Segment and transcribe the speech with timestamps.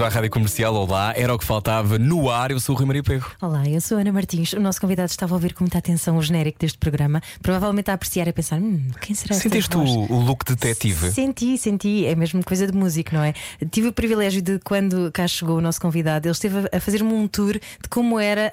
[0.00, 0.74] Bem-vindo à Rádio Comercial.
[0.74, 2.50] Olá, era o que faltava no ar.
[2.50, 3.30] Eu sou o Rui Maria Pego.
[3.38, 4.54] Olá, eu sou a Ana Martins.
[4.54, 7.94] O nosso convidado estava a ouvir com muita atenção o genérico deste programa, provavelmente a
[7.94, 11.10] apreciar e a pensar: hum, quem será esta Sentiste o, o look detetive?
[11.10, 12.06] Senti, senti.
[12.06, 13.34] É mesmo coisa de músico, não é?
[13.70, 17.28] Tive o privilégio de, quando cá chegou o nosso convidado, ele esteve a- fazer-me um
[17.28, 18.50] tour de como era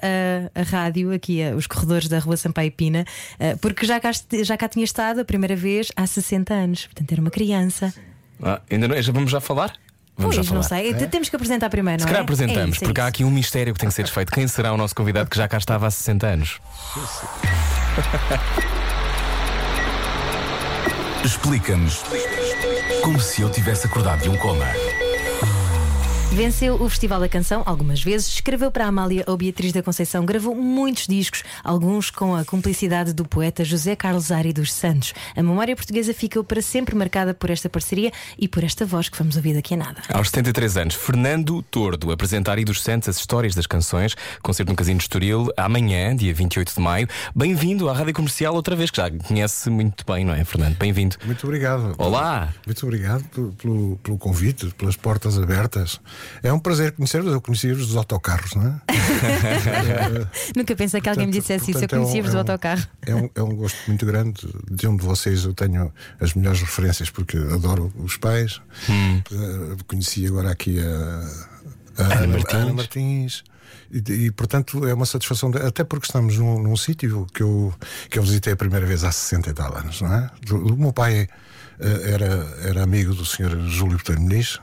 [0.54, 3.06] a, a rádio aqui, a- os corredores da Rua Sampaio Pina,
[3.38, 4.10] eh, porque já cá,
[4.42, 6.84] já cá tinha estado a primeira vez há 60 anos.
[6.84, 7.94] Portanto, era uma criança.
[8.42, 9.72] Ah, ainda não, já vamos já falar?
[10.18, 10.60] Vamos pois, já falar.
[10.62, 10.94] não sei.
[10.94, 12.24] T- Temos que apresentar primeiro, Se não calhar é?
[12.24, 13.08] apresentamos, É isso, é porque há isso.
[13.08, 14.32] aqui um mistério que tem que ser desfeito.
[14.32, 16.60] Quem será o nosso convidado que já cá estava há 60 anos?
[21.24, 22.02] Explica-nos
[23.02, 24.64] como se eu tivesse acordado de um coma.
[26.30, 30.24] Venceu o Festival da Canção algumas vezes, escreveu para a Amália ou Beatriz da Conceição,
[30.26, 35.14] gravou muitos discos, alguns com a cumplicidade do poeta José Carlos Ari dos Santos.
[35.34, 39.18] A memória portuguesa ficou para sempre marcada por esta parceria e por esta voz que
[39.18, 40.02] vamos ouvir daqui a nada.
[40.12, 44.76] Aos 73 anos, Fernando Tordo apresenta Ari dos Santos as histórias das canções, concerto no
[44.76, 47.08] Casino de Estoril, amanhã, dia 28 de maio.
[47.34, 50.76] Bem-vindo à Rádio Comercial outra vez, que já conhece muito bem, não é, Fernando?
[50.76, 51.16] Bem-vindo.
[51.24, 51.94] Muito obrigado.
[51.96, 52.52] Olá!
[52.66, 55.98] Muito obrigado pelo, pelo, pelo convite, pelas portas abertas.
[56.42, 57.32] É um prazer conhecer-vos.
[57.32, 58.80] Eu conheci-vos dos autocarros, não é?
[60.56, 62.82] Nunca pensei que alguém me Portanto- dissesse isso, eu é um- conhecia-vos é do autocarro.
[63.02, 64.48] É um, é um gosto muito grande.
[64.70, 68.60] De um de vocês eu tenho as melhores referências, porque adoro os pais.
[68.88, 69.20] Hum.
[69.32, 72.54] Eh, Conheci agora aqui a, a Ana Martins.
[72.54, 73.44] Ana Martins.
[73.90, 77.72] E, e, portanto é uma satisfação, de- até porque estamos num, num sítio que eu,
[78.10, 80.30] que eu visitei a primeira vez há 60 e tal anos, não é?
[80.50, 81.26] O, o meu pai
[81.80, 82.26] eh, era,
[82.64, 84.58] era amigo do senhor Júlio Botelho Muniz,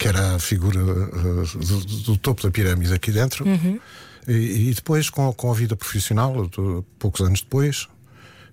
[0.00, 3.44] que era a figura eh, do, do topo da pirâmide aqui dentro.
[4.26, 7.86] E, e depois, com, com a vida profissional, do- poucos anos depois,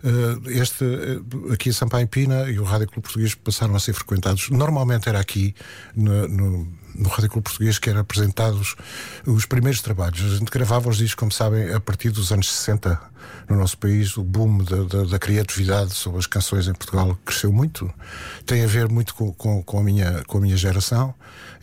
[0.03, 3.93] eh, este, eh, aqui a Sampaio Pina e o Rádio Clube Português passaram a ser
[3.93, 4.49] frequentados.
[4.49, 5.55] Normalmente era aqui
[5.95, 8.75] no, no, no Rádio Clube Português que eram apresentados
[9.25, 10.19] os primeiros trabalhos.
[10.33, 12.99] A gente gravava os discos, como sabem, a partir dos anos 60
[13.49, 14.15] no nosso país.
[14.17, 17.91] O boom da, da, da criatividade sobre as canções em Portugal cresceu muito.
[18.45, 21.13] Tem a ver muito com, com, com a, minha, com a minha geração.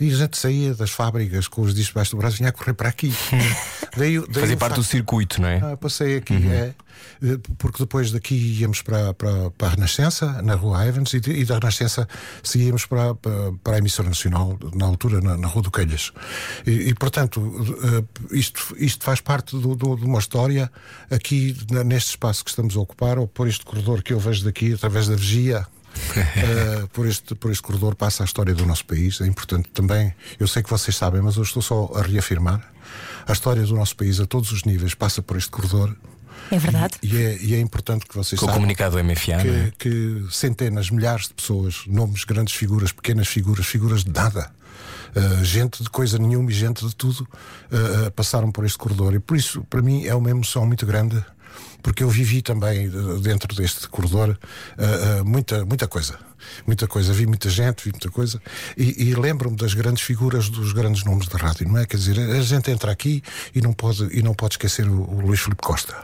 [0.00, 2.52] E a gente saía das fábricas com os discos debaixo do braço e vinha a
[2.52, 3.12] correr para aqui.
[3.96, 5.60] daí, daí Fazia parte do facto- circuito, não é?
[5.72, 6.74] ah, passei aqui, é.
[7.22, 11.44] Eh, Porque depois daqui íamos para, para, para a Renascença, na Rua Evans, e, e
[11.44, 12.08] da Renascença
[12.42, 16.12] seguíamos para, para, para a emissora nacional, na altura, na, na Rua do Quelhas.
[16.66, 17.40] E, e, portanto,
[17.84, 18.04] eh,
[18.36, 20.70] isto, isto faz parte do- do- de uma história
[21.10, 21.53] aqui,
[21.84, 25.08] neste espaço que estamos a ocupar, ou por este corredor que eu vejo daqui, através
[25.08, 25.66] da vigia.
[26.16, 29.20] Eh, por, este, por este corredor passa a história do nosso país.
[29.20, 32.68] É importante também, eu sei que vocês sabem, mas eu estou só a reafirmar.
[33.28, 35.96] A história do nosso país a todos os níveis passa por este corredor.
[36.50, 36.94] É verdade?
[37.02, 39.72] E é, e é importante que vocês Com o saibam comunicado do MFA, não é?
[39.78, 44.50] que, que centenas, milhares de pessoas, nomes, grandes figuras, pequenas figuras, figuras de nada,
[45.14, 49.14] uh, gente de coisa nenhuma e gente de tudo, uh, uh, passaram por este corredor.
[49.14, 51.24] E por isso, para mim, é uma emoção muito grande,
[51.84, 56.18] porque eu vivi também uh, dentro deste corredor uh, uh, muita, muita coisa.
[56.66, 58.40] Muita coisa, vi muita gente, vi muita coisa,
[58.76, 61.86] e, e lembro-me das grandes figuras, dos grandes nomes da rádio, não é?
[61.86, 63.22] Quer dizer, a gente entra aqui
[63.54, 65.94] e não pode, e não pode esquecer o, o Luís Filipe Costa,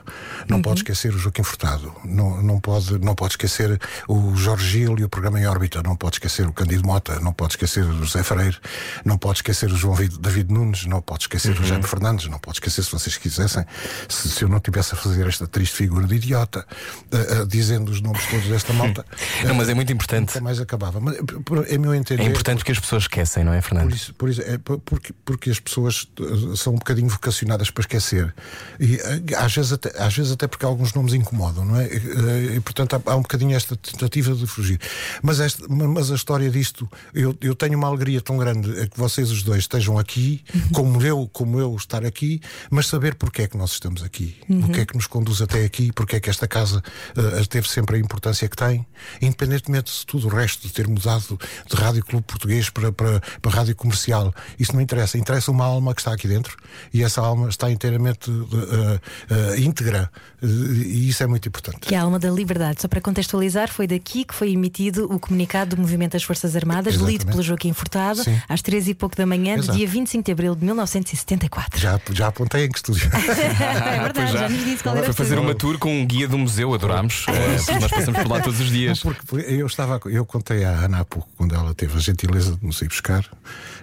[0.49, 3.79] não pode esquecer o Joaquim Furtado, não, não, pode, não pode esquecer
[4.09, 7.33] o Jorge Gil e o programa em órbita, não pode esquecer o Candido Mota, não
[7.33, 8.57] pode esquecer o José Freire,
[9.05, 12.39] não pode esquecer o João Vi- David Nunes, não pode esquecer o Jaime Fernandes, não
[12.39, 13.65] pode esquecer, se vocês quisessem,
[14.09, 16.67] se, se eu não tivesse a fazer esta triste figura de idiota,
[17.13, 19.05] eh, eh, dizendo os nomes todos desta malta.
[19.45, 20.30] Não, mas é muito importante.
[20.35, 21.01] Nunca mais acabava.
[21.01, 22.23] Mas, por- por- é meu entender.
[22.23, 23.95] É importante porque as pessoas esquecem, não é, Por Fernando?
[23.95, 27.83] isso, por isso, é por- porque, porque as pessoas eh, são um bocadinho vocacionadas para
[27.83, 28.35] esquecer.
[28.79, 31.87] E eh, às vezes até, às vezes até porque alguns nomes incomodam, não é?
[31.87, 34.81] Eh, E portanto há, há um bocadinho esta tentativa de fugir.
[35.23, 39.31] Mas, esta, mas a história disto, eu, eu tenho uma alegria tão grande que vocês
[39.31, 42.41] os dois estejam aqui, como eu, como eu estar aqui,
[42.71, 45.65] mas saber porque é que nós estamos aqui, o que é que nos conduz até
[45.65, 46.83] aqui, porque é que esta casa
[47.17, 48.87] eh, teve sempre a importância que tem,
[49.21, 53.51] independentemente de tudo o resto, de ter mudado de Rádio Clube Português para, para, para
[53.51, 54.33] Rádio Comercial.
[54.59, 55.19] Isso não interessa.
[55.19, 56.57] Interessa uma alma que está aqui dentro
[56.93, 59.01] e essa alma está inteiramente eh,
[59.31, 60.11] eh, íntegra
[60.43, 61.81] eh, e isso é muito importante.
[61.81, 62.83] Que é a alma da liberdade.
[62.83, 66.95] Só para contextualizar, foi daqui que foi emitido o comunicado do Movimento das Forças Armadas,
[66.95, 67.19] Exatamente.
[67.19, 68.41] lido pelo Joaquim Furtado, Sim.
[68.49, 69.73] às três e pouco da manhã, Exato.
[69.73, 71.81] do dia 25 de abril de 1974.
[71.81, 73.11] Já, já apontei em que estúdio.
[73.15, 76.39] é verdade, já nos disse qual era Foi fazer uma tour com um guia do
[76.39, 77.25] museu, adorámos.
[77.25, 79.01] porque nós passamos por lá todos os dias.
[79.01, 82.57] Porque porque eu estava, eu contei à Ana há pouco, quando ela teve a gentileza
[82.57, 83.25] de nos ir buscar.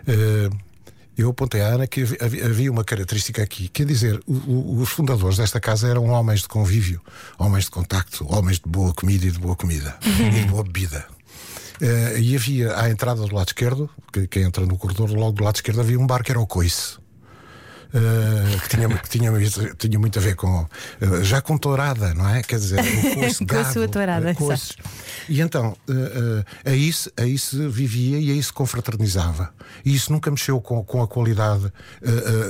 [0.08, 0.50] eh,
[1.18, 5.38] eu apontei à Ana que havia- uma característica aqui, quer dizer, o- o- os fundadores
[5.38, 7.02] desta casa eram homens de convívio,
[7.40, 11.06] homens de contacto, homens de boa comida e de boa comida e de boa bebida.
[11.82, 15.44] Eh, e havia à entrada do lado esquerdo, que, que entra no corredor, logo do
[15.44, 16.98] lado esquerdo havia um bar que era o Coice.
[17.94, 19.32] Uh, que, tinha, que tinha,
[19.78, 22.44] tinha muito a ver com uh, já com tourada, não é?
[22.44, 24.74] Quer dizer, o Com a sua tourada, uh, coice.
[25.30, 29.52] E então uh, aí, se, aí se vivia e aí se confraternizava.
[29.86, 31.72] E isso nunca mexeu com, com a qualidade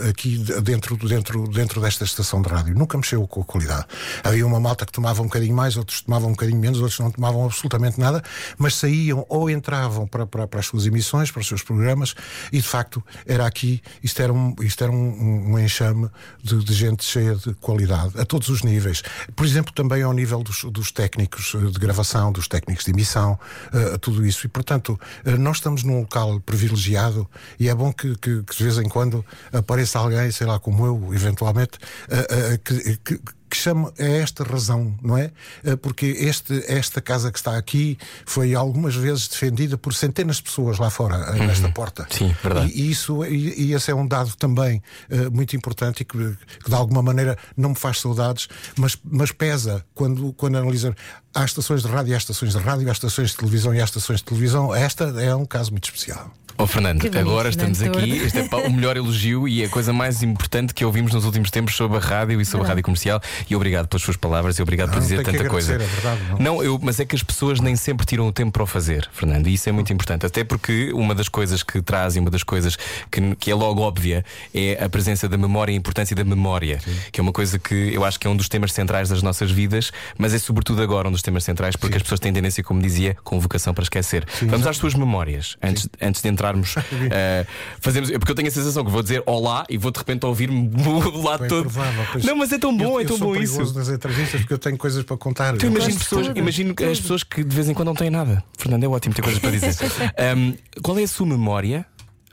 [0.09, 2.75] aqui de- dentro, dentro, dentro desta estação de rádio.
[2.75, 3.85] Nunca mexeu com a qualidade.
[4.23, 7.11] Havia uma malta que tomava um bocadinho mais, outros tomavam um bocadinho menos, outros não
[7.11, 8.23] tomavam absolutamente nada,
[8.57, 12.15] mas saíam ou entravam para, para, para as suas emissões, para os seus programas,
[12.51, 16.09] e de facto era aqui, isto era um, isto era um, um- enxame
[16.43, 19.01] de, de gente cheia de qualidade, a todos os níveis.
[19.35, 23.39] Por exemplo, também ao nível dos, dos técnicos eh, de gravação, dos técnicos de emissão,
[23.73, 24.45] eh, tudo isso.
[24.45, 27.27] E portanto, eh, nós estamos num local privilegiado
[27.59, 30.85] e é bom que, que- que de vez em quando apareça alguém, sei lá, como
[30.85, 31.77] eu, eventualmente,
[32.09, 35.31] eh, que- que que chama a esta razão, não é?
[35.63, 40.43] Eh, Porque este, esta casa que está aqui foi algumas vezes defendida por centenas de
[40.43, 42.07] pessoas lá fora, eh, nesta porta.
[42.09, 42.71] Sim, verdade.
[42.73, 46.17] E, isso, e, e esse é um dado também eh, muito importante e que,
[46.63, 48.47] que de alguma maneira não me faz saudades,
[48.77, 50.97] mas, mas pesa quando, quando analisamos.
[51.33, 54.19] Há estações de rádio, há estações de rádio, há estações de televisão e há estações
[54.19, 54.73] de televisão.
[54.73, 56.33] Esta é um caso muito especial.
[56.59, 58.17] Ó Fernando, Que bonito, agora estamos Fernando aqui.
[58.17, 61.75] Este é o melhor elogio e a coisa mais importante que ouvimos nos últimos tempos
[61.75, 63.21] sobre a rádio e sobre a rádio comercial.
[63.47, 65.75] E obrigado pelas suas palavras e obrigado por Não, dizer tem que tanta coisa.
[65.75, 66.63] é verdade, não.
[66.63, 69.47] eu, mas é que as pessoas nem sempre tiram o tempo para o fazer, Fernando,
[69.47, 70.25] e isso é muito importante.
[70.25, 72.75] Até porque uma das coisas que traz e uma das coisas
[73.11, 76.79] que, que é logo óbvia é a presença da memória e a importância da memória,
[77.11, 79.51] que é uma coisa que eu acho que é um dos temas centrais das nossas
[79.51, 82.81] vidas, mas é sobretudo agora um dos temas centrais porque as pessoas têm tendência, como
[82.81, 84.25] dizia, com vocação para esquecer.
[84.41, 86.29] Vamos às suas memórias, antes, antes de
[87.11, 87.45] eh,
[87.79, 90.67] fazemos, porque eu tenho a sensação que vou dizer olá e vou de repente ouvir-me
[90.67, 91.61] do lado É todo.
[91.63, 92.05] provável.
[92.23, 93.73] Não, mas é tão bom, eu, é tão bom isso.
[93.73, 95.57] nas entrevistas porque eu tenho coisas para contar.
[95.57, 98.43] Tu imagino, pessoas, imagino as pessoas que de vez em quando não têm nada.
[98.57, 99.75] Fernando, é ótimo ter coisas para dizer.
[100.17, 101.85] Ahm, qual é a sua memória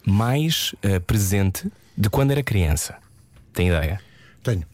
[0.07, 2.97] mais eh, presente de quando era criança?
[3.53, 4.01] Tem ideia?
[4.43, 4.65] Tenho.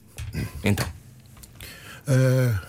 [0.65, 0.87] Então.
[2.07, 2.61] Ah,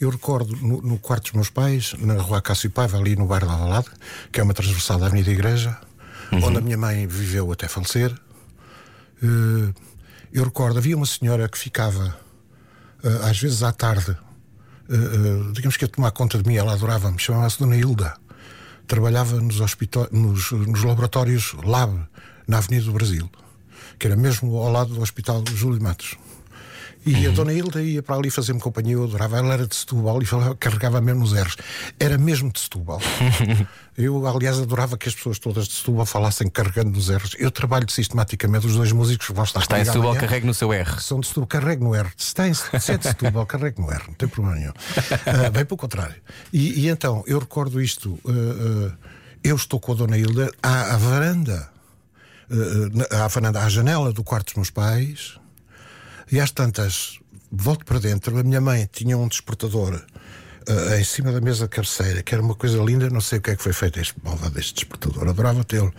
[0.00, 3.46] eu recordo no, no quarto dos meus pais, na rua Cássio Paiva, ali no bairro
[3.46, 3.88] de Alvalade,
[4.32, 5.78] que é uma transversal da Avenida Igreja,
[6.32, 8.14] onde a minha mãe viveu até falecer.
[9.22, 9.72] Ah,
[10.32, 12.16] eu recordo, havia uma senhora que ficava,
[13.02, 14.16] ah, às vezes à tarde,
[14.90, 18.14] ah, digamos que a tomar conta de mim, ela adorava-me, chamava-se Dona Hilda.
[18.86, 19.58] Trabalhava nos,
[20.10, 22.06] nos, nos laboratórios Lab,
[22.46, 23.30] na Avenida do Brasil,
[23.98, 26.18] que era mesmo ao lado do Hospital Júlio Matos.
[27.06, 29.38] E a Dona Hilda ia para ali fazer-me companhia, eu adorava.
[29.38, 31.56] Ela era de Setúbal e falava, carregava mesmo os erros.
[31.98, 33.00] Era mesmo de Setúbal.
[33.96, 37.36] eu, aliás, adorava que as pessoas todas de Setúbal falassem carregando nos erros.
[37.38, 40.54] Eu trabalho sistematicamente, os dois músicos que vão estar Está em Setúbal, amanhã, carregue no
[40.54, 41.00] seu R.
[41.00, 42.08] São de Setúbal, carrego no R.
[42.16, 44.72] Se, está em, se é de Setúbal, carrego no R, não tem problema nenhum.
[45.26, 46.14] Ah, bem pelo contrário.
[46.52, 48.18] E, e então, eu recordo isto.
[48.26, 49.08] ah, ah,
[49.44, 51.68] eu estou com a Dona Hilda à, à varanda,
[53.10, 55.38] à varanda, à janela do quarto dos meus pais.
[56.30, 57.18] E às tantas,
[57.50, 58.38] volto para dentro.
[58.38, 60.02] A minha mãe tinha um despertador
[60.66, 63.10] ah, em cima da mesa de cabeceira, que era uma coisa linda.
[63.10, 65.28] Não sei o que é que foi feito este malvado deste despertador.
[65.28, 65.92] Adorava tê-lo.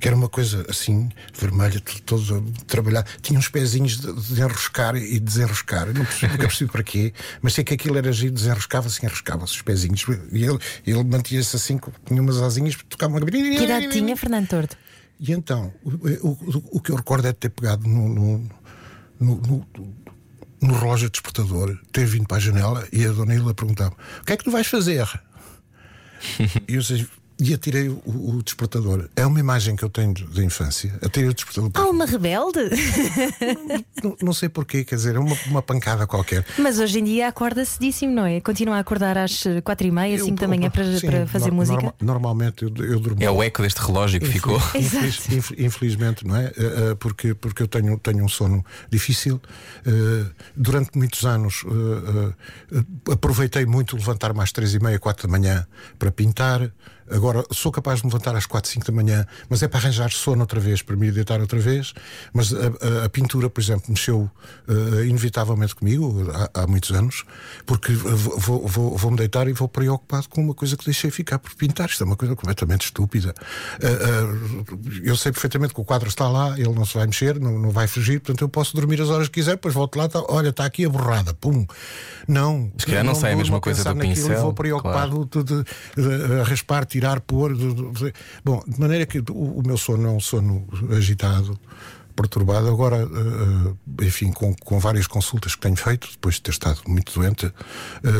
[0.00, 3.08] Que era uma coisa assim, vermelha, todo, trabalhado.
[3.20, 5.88] Tinha uns pezinhos de, de enroscar e desenroscar.
[5.88, 9.06] Eu não percebi, nunca percebi para quê, mas sei que aquilo era giro, desenroscava-se e
[9.06, 10.04] enroscava-se os pezinhos.
[10.30, 13.26] E ele, ele mantinha-se assim, tinha umas asinhas, tocava uma.
[13.26, 14.76] Que idade tinha, Fernando Tordo?
[15.18, 18.50] E então, o, o, o que eu recordo é de ter pegado no, no,
[19.22, 19.66] no, no-
[20.60, 24.32] no relógio despertador, ter vindo para a janela e a dona Hilda perguntava: O que
[24.32, 25.08] é que tu vais fazer?
[26.68, 27.06] e eu sei,
[27.44, 29.08] e atirei o, o despertador.
[29.16, 30.94] É uma imagem que eu tenho de, de infância.
[31.02, 31.70] Atirei o despertador.
[31.74, 32.60] Alma rebelde?
[34.02, 36.44] Não, não sei porquê, quer dizer, é uma, uma pancada qualquer.
[36.58, 38.40] Mas hoje em dia acorda cedíssimo, não é?
[38.40, 41.56] Continua a acordar às quatro e meia, cinco da manhã para, sim, para fazer no-
[41.56, 41.74] música?
[41.82, 43.22] norma- normalmente eu, eu durmo.
[43.22, 44.56] É o eco deste relógio que ficou.
[44.74, 46.46] Infeliz- infeliz- inf- infelizmente, não é?
[46.46, 49.40] Eh, eh, porque, porque eu tenho, tenho um sono difícil.
[49.86, 51.64] Eh, durante muitos anos
[53.10, 55.66] aproveitei muito levantar-me às três e meia, quatro da manhã
[55.98, 56.70] para pintar.
[57.12, 60.10] Agora sou capaz de me levantar às 4, 5 da manhã, mas é para arranjar
[60.10, 61.92] sono outra vez, para me deitar outra vez.
[62.32, 62.56] Mas a,
[63.02, 64.30] a- a pintura, por exemplo, mexeu
[64.68, 67.24] eh, inevitavelmente comigo há, há muitos anos,
[67.66, 71.38] porque vou- vou- vou- vou-me deitar e vou preocupado com uma coisa que deixei ficar
[71.38, 71.88] por pintar.
[71.88, 73.34] Isto é uma coisa completamente estúpida.
[73.80, 77.38] Eh, eh, eu sei perfeitamente que o quadro está lá, ele não se vai mexer,
[77.40, 80.08] não, não vai fugir, portanto eu posso dormir as horas que quiser, depois volto lá,
[80.08, 81.66] tá- olha, está aqui a borrada, pum.
[82.28, 85.64] Não, Se calhar não sai a vou- mesma coisa do pincel, Vou preocupado de, de-
[85.96, 87.54] de- a raspar, tirar, pôr.
[87.56, 88.12] de- de-
[88.44, 89.24] Bom, de maneira que o,
[89.58, 91.58] o meu sono é um sono agitado.
[92.14, 96.50] Perturbado, agora, eh, eh, enfim, com, com várias consultas que tenho feito, depois de ter
[96.50, 98.10] estado muito doente, eh,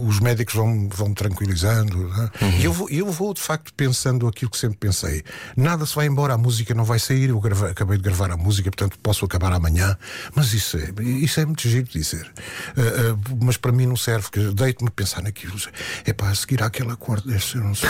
[0.00, 2.08] os médicos vão, vão me tranquilizando.
[2.08, 2.30] né?
[2.60, 5.22] E eu vou, eu vou, de facto, pensando aquilo que sempre pensei.
[5.56, 7.30] Nada se vai embora, a música não vai sair.
[7.30, 9.96] Eu grava- acabei de gravar a música, portanto posso acabar amanhã.
[10.34, 12.30] Mas isso é, isso é muito giro de dizer.
[13.42, 15.54] Mas para mim não serve, que deito-me a pensar naquilo.
[16.04, 16.62] É para seguir
[17.26, 17.88] deve ser, não sei,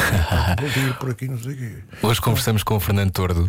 [0.60, 1.74] vou ir por aqui, não sei o quê.
[2.02, 3.48] Hoje conversamos com o Fernando Tordo.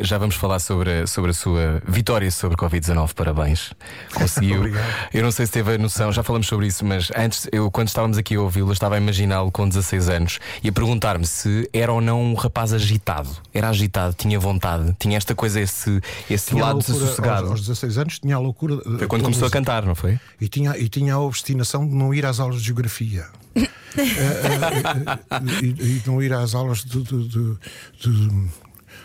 [0.00, 3.14] Já vamos falar sobre, a- sobre a sua vitória sobre Covid-19.
[3.14, 3.72] Parabéns.
[4.12, 4.58] Conseguiu.
[4.60, 4.84] Obrigado.
[5.14, 7.88] eu não sei se teve a noção, já falamos sobre isso, mas antes, eu, quando
[7.88, 11.68] estávamos aqui a ouvi-lo, eu estava a imaginá-lo com 16 anos e a perguntar-me se
[11.72, 13.28] era ou não um rapaz agitado.
[13.54, 17.42] Era agitado, tinha vontade, tinha esta coisa, esse, esse Tinha lado loucura, sossegado.
[17.42, 18.74] aos, aos 16 anos tinha a loucura.
[18.74, 20.18] eh, Foi quando começou a cantar, não foi?
[20.40, 23.26] E tinha, e tinha a obstinação de não ir às aulas de geografia.
[23.94, 27.56] Eh, eh, eh, e, e não ir às aulas de, de, de,
[28.00, 28.48] de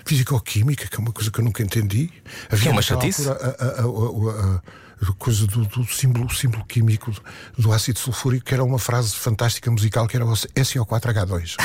[0.05, 2.09] fisicoquímica, que é uma coisa que eu nunca entendi.
[2.51, 3.27] Havia é uma chatice?
[3.27, 7.13] altura a- a- a- coisa do, do símbolo, símbolo químico
[7.57, 11.55] do ácido sulfúrico, que era uma frase fantástica musical, que era o SO4H2.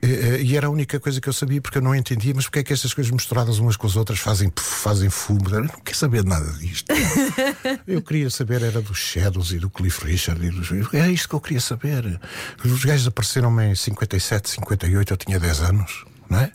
[0.00, 2.44] Eh, eh, E era a única coisa que eu sabia porque eu não entendia, mas
[2.44, 5.50] porque é que estas coisas misturadas umas com as outras fazem, fazem fumo?
[5.50, 6.86] Eu não quero saber nada disto.
[7.84, 10.44] Eu queria saber, era dos Shadows e do Cliff Richard.
[10.46, 10.70] E dos...
[10.94, 12.20] Era isto que eu queria saber.
[12.64, 16.04] Os gajos apareceram-me em 57, 58, eu tinha 10 anos.
[16.30, 16.52] Não é?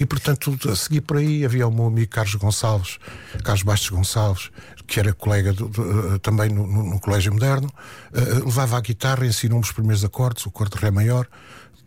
[0.00, 2.98] E portanto, a seguir por aí havia o meu amigo Carlos Gonçalves,
[3.44, 4.50] Carlos Bastos Gonçalves,
[4.86, 7.72] que era colega eh, também no, no- no Colégio Moderno,
[8.12, 11.28] eh, levava a guitarra, ensinou-me os primeiros acordes, o acorde de Ré maior,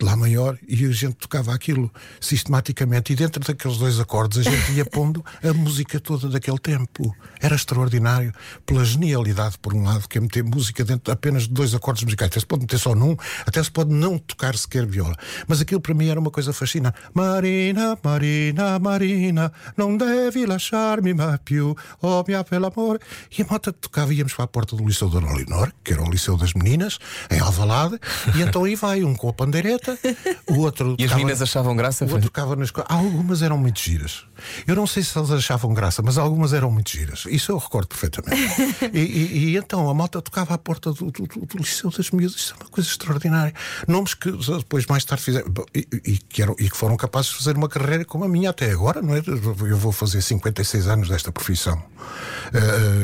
[0.02, 3.14] Lá maior, e a gente tocava aquilo sistematicamente.
[3.14, 7.16] E dentro daqueles dois acordes a gente ia pondo a música toda daquele tempo.
[7.40, 8.34] Era extraordinário,
[8.66, 12.30] pela genialidade, por um lado, que é meter música dentro apenas de dois acordes musicais.
[12.30, 15.16] Até se pode meter só num, até se pode não tocar sequer viola.
[15.48, 16.98] Mas aquilo para mim era uma coisa fascinante.
[17.14, 23.00] Marina, Marina, Marina, não deve lasciar-me mais più, oh minha bel amor.
[23.38, 26.10] E a moto tocava, íamos para a porta do Liceu Dona Leonor, que era o
[26.10, 27.00] Liceu das Meninas,
[27.30, 28.00] em Alvalade,
[28.36, 29.85] e então aí vai, um com a pandeireta,
[30.48, 30.96] o outro.
[31.00, 32.06] E as meninas achavam graça?
[32.06, 32.92] o outro tocava nas coisas.
[32.92, 34.24] Algumas eram muito giras.
[34.68, 37.24] Eu não sei se eles achavam graça, mas algumas eram muito giras.
[37.28, 38.36] Isso eu recordo perfeitamente.
[38.94, 42.12] e, e- e então a moto tocava à porta do, do, do- do Liceu das
[42.12, 42.36] Miúdas.
[42.36, 43.54] Isso é uma coisa extraordinária.
[43.88, 45.52] Nomes que depois, mais tarde, fizeram.
[45.74, 48.50] E, e- que eram, e que foram capazes de fazer uma carreira como a minha
[48.50, 49.20] até agora, não é?
[49.20, 51.82] Eu vou fazer 56 anos desta profissão.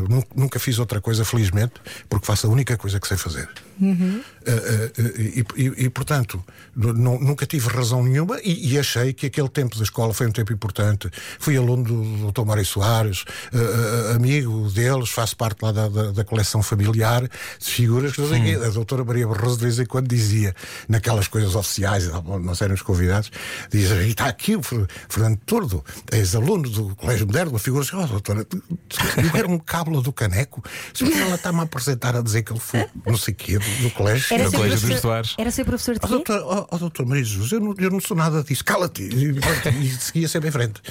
[0.09, 1.73] Nu- nunca fiz outra coisa, felizmente,
[2.09, 3.49] porque faço a única coisa que sei fazer.
[3.81, 4.11] Eh,
[4.45, 6.43] eh, e, e- e, portanto,
[6.75, 10.53] nunca tive razão nenhuma e, e achei que aquele tempo da escola foi um tempo
[10.53, 11.09] importante.
[11.39, 12.45] Fui aluno do Dr.
[12.45, 17.29] Mário Soares, eh, amigo deles, faço parte lá da, da- da coleção familiar de
[17.65, 18.11] figuras.
[18.13, 18.59] que quê.
[18.65, 20.55] A doutora Maria Barroso de vez em quando dizia,
[20.87, 22.09] naquelas coisas oficiais,
[22.41, 23.31] nós éramos convidados,
[23.69, 27.95] dizia: "E está aqui o Fer- Fernando Tordo, ex-aluno do Colégio Moderno, uma figura assim,
[27.95, 30.63] oh, doutora, eu era um cábula do caneco.
[30.93, 33.83] Se ela está-me a apresentar a dizer que ele foi não sei o quê, do,
[33.83, 34.33] do colégio.
[34.33, 35.35] Era No ser Colégio dos professor- Soares.
[35.37, 36.13] Era ser professor de Oh, quê?
[36.61, 39.03] Oh, oh, doutor Maria Jesus, eu não, eu não sou nada disso, cala-te.
[39.03, 40.81] E, e seguia sempre em frente.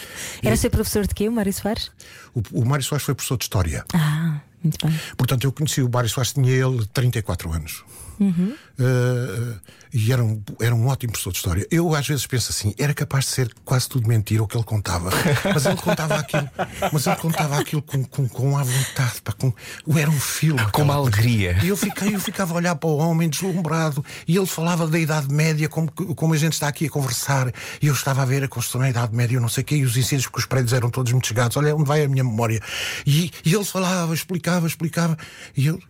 [0.43, 1.91] Era ser professor de quê, o Mário Soares?
[2.35, 3.85] O, o Mário Soares foi professor de História.
[3.95, 5.01] Ah, muito bem.
[5.17, 7.85] Portanto, eu conheci o Mário Soares, tinha ele 34 anos.
[8.25, 9.59] Uh,
[9.93, 11.67] e era um, era um ótimo professor de história.
[11.71, 14.65] Eu às vezes penso assim: era capaz de ser quase tudo mentira o que ele
[14.65, 15.11] contava.
[15.53, 16.49] Mas ele contava aquilo,
[16.93, 19.53] mas ele contava aquilo com, com, com a vontade, pá, com,
[19.99, 20.61] era um filme.
[20.71, 21.59] Com uma alegria.
[21.63, 24.99] E eu, fiquei, eu ficava a olhar para o homem deslumbrado e ele falava da
[24.99, 27.53] Idade Média como, que- como a gente está aqui a conversar.
[27.83, 29.77] E eu estava a ver a construção da Idade Média, eu não sei o quê,
[29.77, 31.57] e os incêndios, porque os prédios eram todos muito chegados.
[31.57, 32.61] Olha onde vai a minha memória.
[33.07, 35.17] E, e ele falava, explicava, explicava.
[35.57, 35.81] E eu.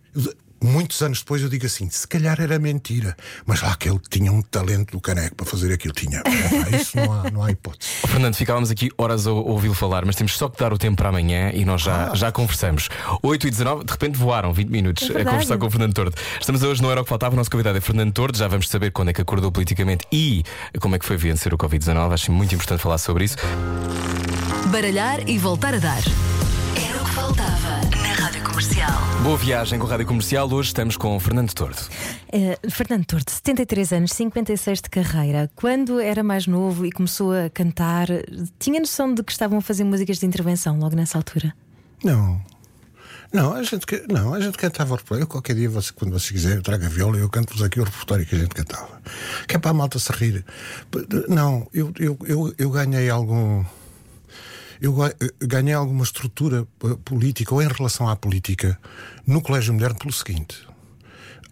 [0.62, 4.30] Muitos anos depois eu digo assim: se calhar era mentira, mas lá que ele tinha
[4.30, 6.22] um talento do caneco para fazer aquilo, tinha.
[6.78, 7.90] Isso não há, não há hipótese.
[8.04, 10.98] Oh, Fernando, ficávamos aqui horas a ouvi-lo falar, mas temos só que dar o tempo
[10.98, 12.88] para amanhã e nós já, já conversamos.
[13.22, 16.14] 8 e 19, de repente voaram 20 minutos É a conversar com o Fernando Tordo.
[16.38, 18.36] Estamos hoje no Era o que Faltava, o nosso convidado é Fernando Tordo.
[18.36, 20.44] Já vamos saber quando é que acordou politicamente e
[20.78, 22.12] como é que foi vencer o Covid-19.
[22.12, 23.36] Acho muito importante falar sobre isso.
[24.66, 26.02] Baralhar e voltar a dar.
[26.76, 27.89] Era o que faltava
[28.50, 28.90] Comercial.
[29.22, 30.52] Boa viagem com a Rádio Comercial.
[30.52, 31.78] Hoje estamos com o Fernando Tordo.
[32.32, 35.48] Eh, Fernando Torto, 73 anos, 56 de carreira.
[35.54, 38.08] Quando era mais novo e começou a cantar,
[38.58, 41.54] tinha noção de que estavam a fazer músicas de intervenção logo nessa altura?
[42.02, 42.42] Não.
[43.32, 45.22] Não, a gente, não, a gente cantava o repertório.
[45.22, 47.78] Eu, qualquer dia, você, quando você quiser, eu trago a viola e eu canto-vos aqui
[47.78, 49.00] o repertório que a gente cantava.
[49.46, 50.44] Que é para a malta se rir.
[51.28, 53.64] Não, eu, eu, eu, eu ganhei algum.
[54.80, 58.78] Eu ga- ganhei alguma estrutura eh, política ou em relação à política
[59.26, 60.66] no Colégio Moderno pelo seguinte.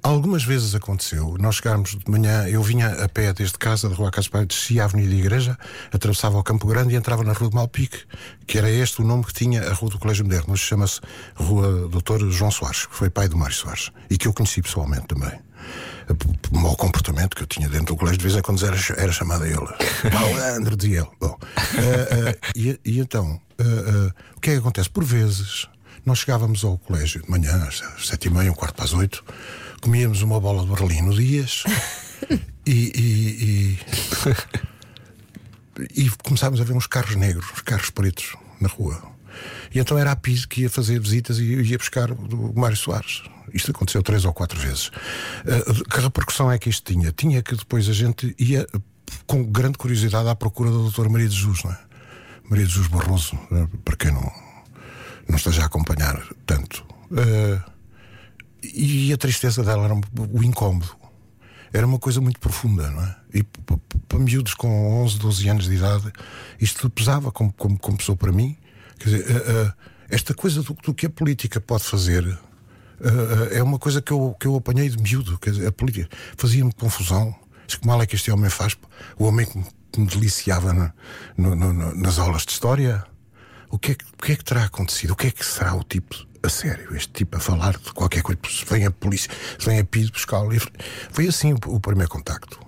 [0.02, 4.10] Algumas vezes aconteceu, nós chegámos de manhã, eu vinha a pé desde casa, da Rua
[4.10, 5.58] Caspar, descia a Avenida Igreja,
[5.92, 8.04] atravessava o Campo Grande e entrava na Rua de Malpique,
[8.46, 10.52] que era este o nome que tinha a Rua do Colégio Moderno.
[10.52, 11.00] Hoje chama-se
[11.34, 15.08] Rua Doutor João Soares, que foi pai do Mário Soares, e que eu conheci pessoalmente
[15.08, 15.32] também.
[16.52, 19.12] O mau comportamento que eu tinha dentro do colégio, de vez em quando era, era
[19.12, 19.68] chamado a ele.
[20.14, 21.08] Malandro, dizia ele.
[21.20, 21.36] Bom,
[21.76, 24.88] eh, eh, e, e então, eh, o que é que acontece?
[24.88, 25.68] Por vezes,
[26.06, 29.22] nós chegávamos ao colégio de manhã, às sete e meia, um quarto para as oito,
[29.80, 31.64] comíamos uma bola de Berlim no Dias
[32.66, 33.78] e, e,
[35.94, 39.00] e, e começámos a ver uns carros negros, uns carros pretos na rua.
[39.72, 43.22] E então era a PIS que ia fazer visitas e ia buscar o Mário Soares.
[43.52, 44.88] Isto aconteceu três ou quatro vezes.
[44.88, 47.12] Uh, que repercussão é que isto tinha?
[47.12, 48.66] Tinha que depois a gente ia
[49.26, 51.78] com grande curiosidade à procura da doutora Maria de Jesus, não é?
[52.48, 54.32] Maria de Jesus Barroso, eh, para quem não,
[55.28, 56.84] não esteja a acompanhar tanto.
[57.10, 57.77] Uh,
[58.62, 60.96] e a tristeza dela era o incómodo.
[61.72, 63.16] Era uma coisa muito profunda, não é?
[63.34, 63.42] E
[64.08, 66.10] para miúdos com 11, 12 anos de idade,
[66.58, 68.56] isto pesava como, como, como pessoa para mim.
[68.98, 69.72] Quer dizer, eh, eh,
[70.08, 72.24] esta coisa do, do que a política pode fazer
[73.00, 75.38] eh, é uma coisa que eu, que eu apanhei de miúdo.
[75.38, 77.34] Quer dizer, a política fazia-me confusão.
[77.66, 78.74] Que mal é que este homem faz.
[79.18, 79.58] O homem que
[80.00, 80.72] me, deliciava
[81.36, 83.04] no- no- nas aulas de história.
[83.70, 85.10] O que, é o que é que terá acontecido?
[85.10, 86.94] O que é que será o tipo a sério?
[86.96, 90.10] Este tipo a falar de qualquer coisa, se vem a polícia, se vem a PID
[90.12, 90.70] buscar o livro.
[91.10, 92.58] Foi assim o, o primeiro contacto.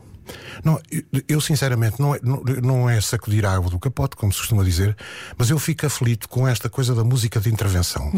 [0.65, 0.81] Não,
[1.29, 2.21] eu, sinceramente não é,
[2.63, 4.97] não, é sacudir a água do capote, como se costuma dizer,
[5.37, 8.13] mas eu fico aflito com esta coisa da música de intervenção.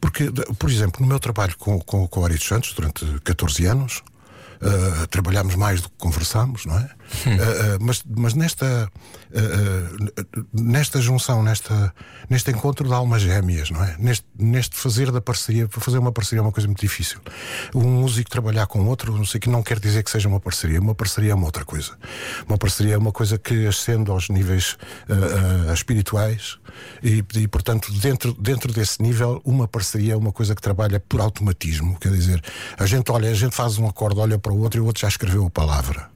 [0.00, 3.04] Porque, de- por exemplo, no meu trabalho com, com, com o Ari dos Santos, durante
[3.24, 4.02] 14 anos,
[4.60, 6.82] Uh, trabalhámos mais do que conversámos, não é?
[6.82, 8.90] Uh, uh, mas, mas nesta,
[10.52, 11.94] nesta junção, nesta,
[12.28, 13.96] neste encontro de almas gêmeas, não é?
[13.98, 17.20] Neste, neste fazer da parceria, para fazer uma parceria é uma coisa muito difícil.
[17.74, 20.80] Um músico trabalhar com outro, não sei que não quer dizer que seja uma parceria.
[20.80, 21.96] Uma parceria é uma outra coisa.
[22.48, 24.76] Uma parceria é uma coisa que ascende aos níveis
[25.72, 26.57] espirituais
[27.02, 31.20] e, e, portanto, dentro, dentro desse nível, uma parceria é uma coisa que trabalha por
[31.20, 31.98] automatismo.
[31.98, 32.42] Quer dizer,
[32.78, 35.00] a gente olha, a gente faz um acorde, olha para o outro e o outro
[35.02, 36.08] já escreveu a palavra.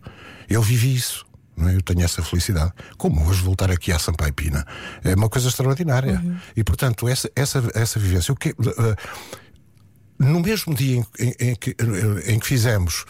[0.48, 1.24] Eu vivi isso.
[1.54, 1.76] Não é?
[1.76, 2.72] Eu tenho essa felicidade.
[2.96, 4.66] Como hoje voltar aqui à Sampaio Pina
[5.04, 6.22] é uma coisa extraordinária.
[6.56, 8.32] E portanto, essa, essa, essa vivência.
[8.32, 8.96] O que, uh,
[10.18, 11.76] no mesmo dia em, em- em que,
[12.26, 13.04] em que fizemos.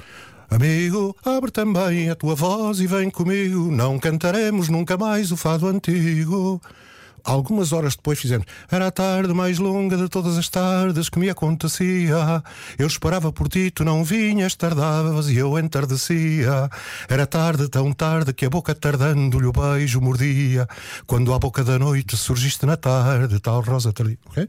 [0.51, 3.71] Amigo, abre também a tua voz e vem comigo.
[3.71, 6.61] Não cantaremos nunca mais o fado antigo.
[7.25, 8.47] Algumas horas depois fizemos.
[8.71, 12.43] Era a tarde mais longa de todas as tardes que me acontecia.
[12.79, 16.69] Eu esperava por ti, tu não vinhas, tardavas e eu entardecia.
[17.09, 20.67] Era tarde, tão tarde que a boca tardando-lhe o beijo mordia.
[21.07, 24.19] Quando à boca da noite surgiste na tarde, tal rosa tardia.
[24.27, 24.49] Ok?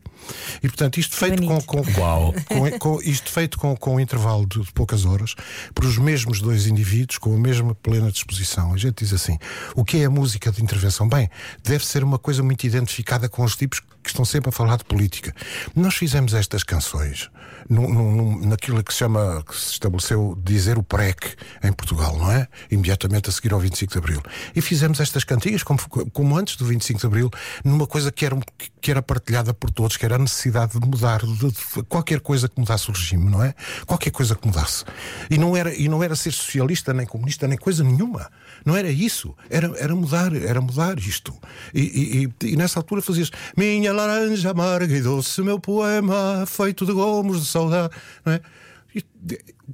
[0.61, 2.33] E portanto, isto feito com, com, Uau.
[2.47, 5.35] com, com- isto feito com, com um intervalo de, de poucas horas,
[5.75, 8.73] por os mesmos dois indivíduos, com a mesma plena disposição.
[8.73, 9.37] A gente diz assim:
[9.75, 11.07] o que é a música de intervenção?
[11.07, 11.29] Bem,
[11.63, 14.83] deve ser uma coisa muito identificada com os tipos que estão sempre a falar de
[14.83, 15.33] política.
[15.75, 17.29] Nós fizemos estas canções
[17.69, 22.29] num- num- naquilo que se chama, que se estabeleceu dizer o PREC em Portugal, não
[22.29, 22.47] é?
[22.69, 24.21] Imediatamente a seguir ao 25 de Abril.
[24.53, 25.79] E fizemos estas cantigas, como,
[26.11, 27.31] como antes do 25 de Abril,
[27.63, 28.37] numa coisa que era,
[28.81, 32.49] que era partilhada por todos, que era a necessidade de mudar, de, de qualquer coisa
[32.49, 33.55] que mudasse o regime, não é?
[33.85, 34.83] Qualquer coisa que mudasse.
[35.29, 38.29] E não era, e não era ser socialista, nem comunista, nem coisa nenhuma.
[38.65, 39.35] Não era isso.
[39.49, 41.33] Era, era mudar, era mudar isto.
[41.73, 46.93] E, e- e- nessa altura fazias Minha laranja amarga e doce, meu poema feito de
[46.93, 47.93] gomos de saudade,
[48.25, 48.41] não é?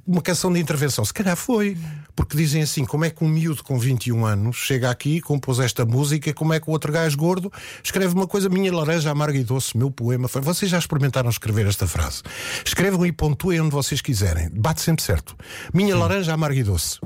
[0.06, 1.76] Uma canção de intervenção, se calhar foi,
[2.16, 5.84] porque dizem assim: como é que um miúdo com 21 anos chega aqui, compôs esta
[5.84, 9.44] música, como é que o outro gajo gordo escreve uma coisa, minha laranja amarga e
[9.44, 10.28] doce, meu poema.
[10.28, 12.22] foi- Vocês já experimentaram escrever esta frase?
[12.64, 15.36] Escrevam e pontuem onde vocês quiserem, bate sempre certo.
[15.74, 16.98] Minha laranja amarga e doce.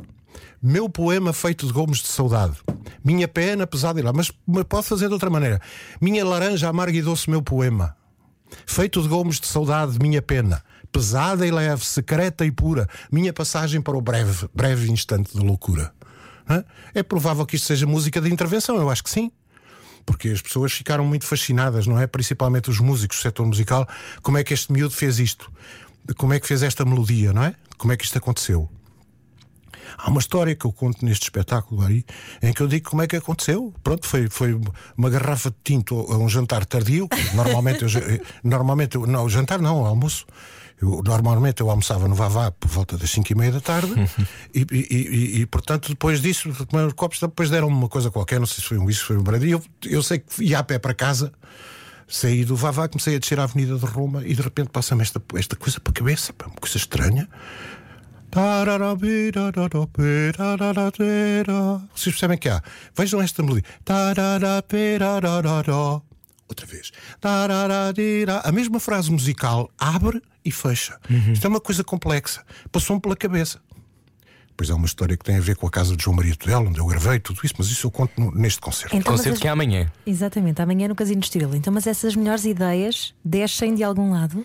[0.67, 2.57] Meu poema feito de gomos de saudade.
[3.05, 4.15] Minha pena pesada e lá.
[4.15, 5.61] Mas, mas pode fazer de outra maneira.
[6.01, 7.95] Minha laranja amarga e doce, meu poema.
[8.67, 10.65] Feito de gomos de saudade, minha pena.
[10.91, 12.89] Pesada e leve, secreta e pura.
[13.13, 15.93] Minha passagem para o breve, breve instante de loucura.
[16.95, 19.31] É provável que isto seja música de intervenção, eu acho que sim.
[20.07, 22.07] porque as pessoas ficaram muito fascinadas, não é?
[22.07, 23.89] Principalmente os músicos do setor musical,
[24.23, 25.51] como é que este miúdo fez isto?
[26.17, 27.55] Como é que fez esta melodia, não é?
[27.79, 28.71] Como é que isto aconteceu?
[29.99, 32.05] Há uma história que eu conto neste espetáculo aí,
[32.43, 33.73] em que eu digo como é que aconteceu.
[33.83, 34.59] Pronto, foi, foi
[34.97, 37.09] uma garrafa de tinto a um jantar tardio.
[37.35, 38.01] Normalmente, eu, já-
[38.43, 40.27] normalmente eu, não, jantar não, almoço.
[40.83, 43.93] Eu, normalmente eu almoçava no Vavá por volta das 5 e meia da tarde
[44.53, 48.41] e, e, e- e, portanto depois disso tomei uns copos, depois deram-me uma coisa qualquer,
[48.41, 49.51] não sei se foi um whisky, foi um brandy.
[49.53, 51.33] Eu, eu sei que ia a pé para casa,
[52.09, 55.23] saí do Vavá, comecei a descer a Avenida de Roma e de repente passa-me esta,
[55.37, 57.29] esta coisa para a cabeça, pá, uma coisa estranha.
[61.95, 62.61] Vocês percebem que há?
[62.97, 63.65] Vejam esta melodia.
[66.49, 66.91] Outra vez.
[68.43, 70.99] A mesma frase musical abre e fecha.
[71.33, 72.43] Isto é uma coisa complexa.
[72.73, 73.61] Passou-me pela cabeça.
[74.57, 76.61] Pois é uma história que tem a ver com a casa de João Maria Tudela,
[76.69, 78.95] onde eu gravei tudo isso, mas isso eu conto no- neste concerto.
[78.97, 79.91] Então, Concerto as- que é amanhã.
[80.07, 81.55] Exatamente, amanhã no Casino Estoril.
[81.57, 84.45] Então, mas essas melhores ideias descem de algum lado?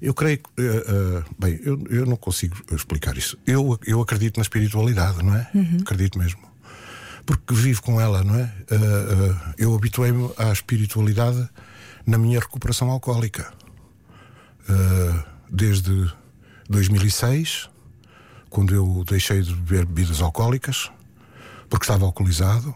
[0.00, 0.48] Eu creio que.
[0.58, 3.36] eh, eh, bem, eu, eu não consigo explicar isso.
[3.46, 5.50] Eu, eu acredito na espiritualidade, não é?
[5.82, 6.40] Acredito mesmo.
[7.26, 8.52] Porque vivo com ela, não é?
[8.70, 11.48] Eh, eu habituei-me à espiritualidade
[12.06, 13.52] na minha recuperação alcoólica.
[15.50, 16.10] Desde
[16.68, 17.68] 2006,
[18.48, 20.90] quando eu deixei de beber bebidas alcoólicas,
[21.68, 22.74] porque estava alcoolizado.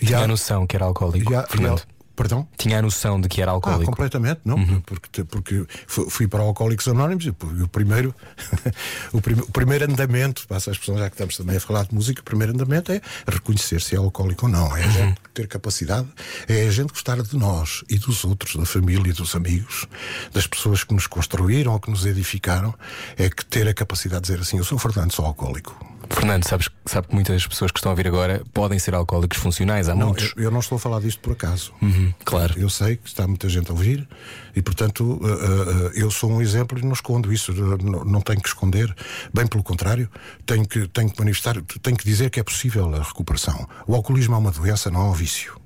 [0.00, 1.32] E Tinha há- a noção que era alcoólico.
[1.32, 1.82] e há- Fernando.
[2.14, 2.46] Perdão?
[2.56, 3.86] Tinha a noção de que era Ah, alcoólico.
[3.86, 8.14] completamente, não, porque, porque fu- fui para Alcoólicos Anónimos e o primeiro,
[9.12, 11.94] o, prim- o primeiro andamento, passa a expressão já que estamos também a falar de
[11.94, 15.46] música, o primeiro andamento é reconhecer se é alcoólico ou não, é a gente ter
[15.48, 16.08] capacidade,
[16.48, 19.86] é a gente gostar de nós e dos outros, da família, dos amigos,
[20.32, 22.74] das pessoas que nos construíram ou que nos edificaram,
[23.16, 25.74] é que ter a capacidade de dizer assim: eu sou Fernando, sou alcoólico.
[26.10, 29.88] Fernando, sabes, sabe que muitas pessoas que estão a ouvir agora podem ser alcoólicos funcionais.
[29.88, 30.32] Há Não, muitos.
[30.36, 31.72] eu, eu não estou a falar disto por acaso.
[31.80, 32.54] Uhum, claro.
[32.58, 34.08] Eu sei que está muita gente a ouvir
[34.54, 37.52] e, portanto, uh, uh, eu sou um exemplo e não escondo isso.
[37.52, 38.94] Não, não tenho que esconder.
[39.32, 40.08] Bem pelo contrário,
[40.44, 43.68] tenho que, tenho que manifestar, tenho que dizer que é possível a recuperação.
[43.86, 45.61] O alcoolismo é uma doença, não é um vício.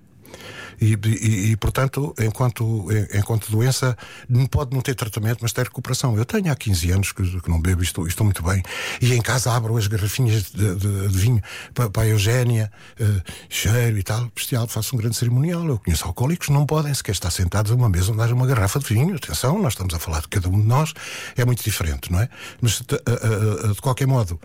[0.80, 3.96] E, e- e, portanto, enquanto, enquanto doença,
[4.28, 6.16] não pode não ter tratamento, mas ter recuperação.
[6.16, 8.62] Eu tenho há 15 anos que, que não bebo e estou, estou muito bem.
[9.00, 11.40] E em casa abro as garrafinhas de, de- de vinho
[11.74, 15.64] para, para a Eugénia, eh, cheiro e tal, bestial, faço um grande cerimonial.
[15.66, 18.78] Eu conheço alcoólicos não podem sequer estar sentados a uma mesa onde haja uma garrafa
[18.78, 19.14] de vinho.
[19.16, 20.92] Atenção, nós estamos a falar de cada um de nós,
[21.36, 22.28] é muito diferente, não é?
[22.60, 24.40] Mas, de, a- de qualquer modo,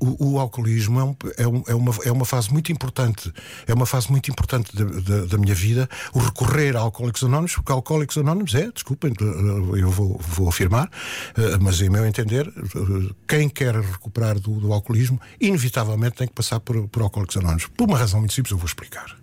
[0.00, 3.32] o, o alcoolismo é, é um- é uma, é uma fase muito importante,
[3.66, 7.54] é uma fase muito importante da, da- da minha vida, o recorrer a Alcoólicos Anónimos,
[7.54, 9.12] porque Alcoólicos Anónimos é, desculpem,
[9.78, 10.90] eu vou, vou afirmar,
[11.36, 16.34] eh, mas em meu entender, eh, quem quer recuperar do, do alcoolismo, inevitavelmente tem que
[16.34, 17.66] passar por, por Alcoólicos Anónimos.
[17.66, 19.16] Por uma razão muito simples, eu vou explicar.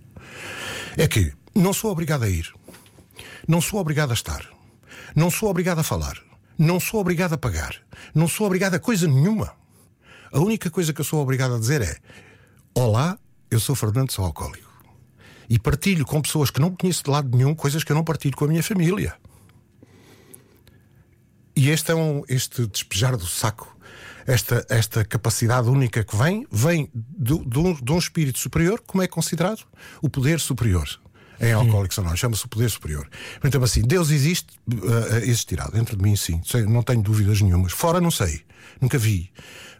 [0.97, 2.47] É que não sou obrigado a ir,
[3.47, 4.45] não sou obrigado a estar,
[5.15, 6.17] não sou obrigado a falar,
[6.57, 7.75] não sou obrigado a pagar,
[8.13, 9.51] não sou obrigado a coisa nenhuma.
[10.31, 11.97] A única coisa que eu sou obrigado a dizer é:
[12.73, 13.17] Olá,
[13.49, 14.69] eu sou Fernando, sou alcoólico.
[15.49, 18.35] E partilho com pessoas que não conheço de lado nenhum coisas que eu não partilho
[18.37, 19.15] com a minha família.
[21.55, 23.75] E este é um, este despejar do saco,
[24.25, 29.01] esta, esta capacidade única que vem, vem do- de um, de um espírito superior, como
[29.03, 29.65] é considerado?
[30.01, 30.87] O poder superior.
[31.41, 33.09] Em Alcoólicos Anónimos, chama-se o poder superior.
[33.43, 35.67] Então, assim, Deus existe, eh, existirá.
[35.69, 37.71] Dentro de mim, sim, não tenho dúvidas nenhumas.
[37.71, 38.41] Fora, não sei,
[38.81, 39.31] nunca vi.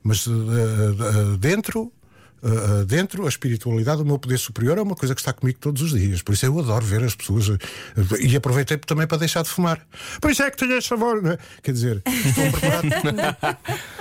[0.03, 1.91] Mas eh, dentro,
[2.43, 5.81] eh, dentro, a espiritualidade, o meu poder superior é uma coisa que está comigo todos
[5.81, 6.21] os dias.
[6.21, 7.47] Por isso eu adoro ver as pessoas.
[8.19, 9.85] E aproveitei também para deixar de fumar.
[10.21, 11.38] Por isso é que tenho favor, não é?
[11.62, 12.88] Quer dizer, estou preparado.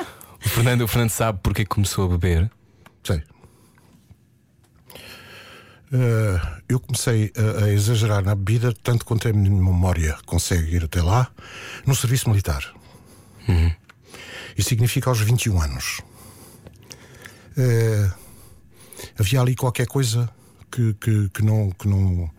[0.44, 2.50] O Fernando, o Fernando sabe porque que começou a beber.
[3.02, 3.22] Sei.
[5.92, 10.84] Eh, eu comecei a, a exagerar na bebida, tanto quanto a minha memória consegue ir
[10.84, 11.28] até lá,
[11.87, 12.64] no serviço militar.
[14.58, 16.00] Isso significa aos 21 anos.
[17.56, 18.10] Eh,
[19.18, 20.28] havia ali qualquer coisa
[20.70, 21.70] que, que, que não.
[21.70, 22.30] Que não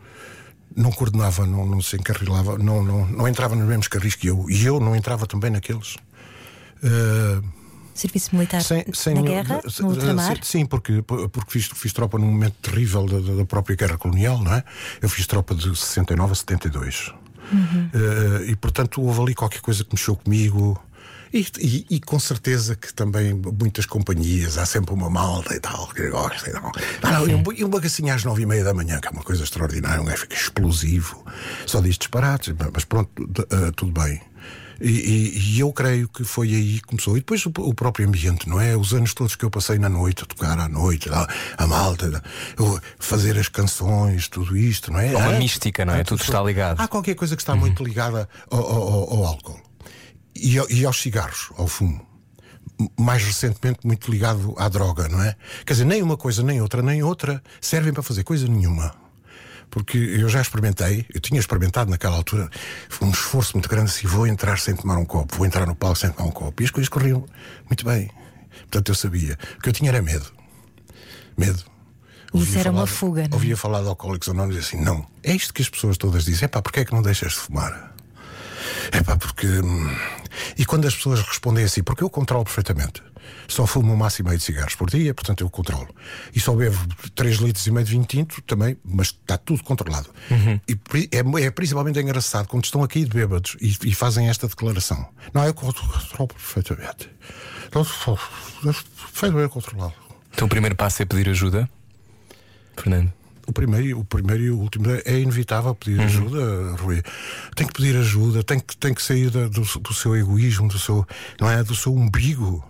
[0.78, 4.46] não coordenava, não, não se encarrilava, não, não, não entrava nos mesmos carris que eu,
[4.50, 5.98] e eu não entrava também naqueles.
[6.84, 7.42] Eh,
[7.94, 10.38] Serviço militar sem, sem na guerra, no ultramar?
[10.38, 14.42] se- Sim, porque, porque fiz, fiz tropa num momento terrível da, da- própria guerra colonial,
[14.42, 14.64] não é?
[15.02, 17.14] Eu fiz tropa de 69 a 72.
[17.52, 20.80] Eh, e portanto houve ali qualquer coisa que mexeu comigo.
[21.32, 25.88] E, e- e com certeza que também muitas companhias, há sempre uma malta e tal,
[25.90, 26.72] que gosta e tal.
[27.04, 29.12] Ah, não, e um, e um bagacinho às nove e meia da manhã, que é
[29.12, 31.24] uma coisa extraordinária, um gajo fica explosivo,
[31.68, 33.12] só diz disparates, mas pronto,
[33.52, 34.20] eh, tudo bem.
[34.82, 37.16] E, e- e eu creio que foi aí que começou.
[37.16, 38.76] E depois o, o próprio ambiente, não é?
[38.78, 42.24] Os anos todos que eu passei na noite, a tocar à noite, a, a malta,
[42.98, 45.14] fazer as canções, tudo isto, não é?
[45.14, 45.38] É uma Hã?
[45.38, 46.02] mística, não é?
[46.02, 46.80] Há Tudo tudo- está ligado.
[46.80, 49.60] Há qualquer coisa que está muito ligada ao, ao- ao- ao álcool
[50.36, 52.06] e, e aos cigarros, ao fumo.
[52.98, 55.36] Mais recentemente, muito ligado à droga, não é?
[55.66, 58.96] Quer dizer, nem uma coisa, nem outra, nem outra servem para fazer coisa nenhuma.
[59.70, 62.50] Porque eu já experimentei, eu tinha experimentado naquela altura,
[62.90, 65.76] foi um esforço muito grande assim, vou entrar sem tomar um copo, vou entrar no
[65.76, 66.62] palco sem tomar um copo.
[66.62, 67.26] E as coisas corriam
[67.66, 68.10] muito bem.
[68.62, 69.38] Portanto, eu sabia.
[69.58, 70.26] O que eu tinha era medo.
[71.38, 71.64] Medo.
[72.32, 73.34] Ouvia era uma falar- fuga, não é?
[73.34, 75.06] Ouvia falar de alcoólicos anónimos e assim, não.
[75.24, 76.46] É isto que as pessoas todas dizem.
[76.46, 77.89] É pá, porquê é que não deixas de fumar?
[78.92, 79.48] É pá, porque.
[79.48, 79.96] hum,
[80.58, 83.02] E quando as pessoas respondem assim, porque eu controlo perfeitamente.
[83.48, 85.88] Só fumo um máximo e meio de cigarros por dia, portanto eu controlo.
[86.36, 86.78] E só bebo
[87.16, 90.10] 3 litros e meio de vinho tinto também, mas está tudo controlado.
[90.68, 94.48] E pri- é, é principalmente engraçado quando estão aqui de bêbados e, e fazem esta
[94.48, 95.08] declaração.
[95.34, 97.10] Não, eu controlo perfeitamente.
[97.68, 99.94] Então, Perfeitamente controlado.
[100.34, 101.70] Então o primeiro passo é pedir ajuda.
[102.78, 103.12] Fernando.
[103.50, 107.02] O primeiro, o primeiro e o último é inevitável pedir ajuda, Rui.
[107.56, 110.78] Tem que pedir ajuda, tem que, tem que sair da- do, do seu egoísmo, do
[110.78, 111.06] seu,
[111.42, 112.64] não é, do seu umbigo,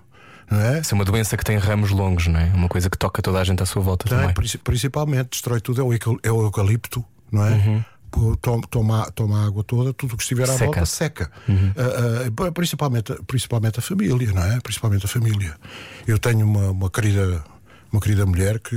[0.49, 0.79] não é?
[0.79, 2.45] Isso é uma doença que tem ramos longos, não é?
[2.53, 4.33] Uma coisa que toca toda a gente à sua volta Tem, também.
[4.33, 7.85] princi- principalmente destrói tudo é o, é o eucalipto, não é?
[8.09, 10.65] Pô, Toma, toma, a água toda, tudo o que estiver à Seca.
[10.65, 11.31] volta seca.
[11.77, 14.59] Ah, ah, principalmente, principalmente a família, não é?
[14.61, 15.55] Principalmente a família.
[16.07, 17.43] Eu tenho uma, uma querida,
[17.91, 18.75] uma querida mulher que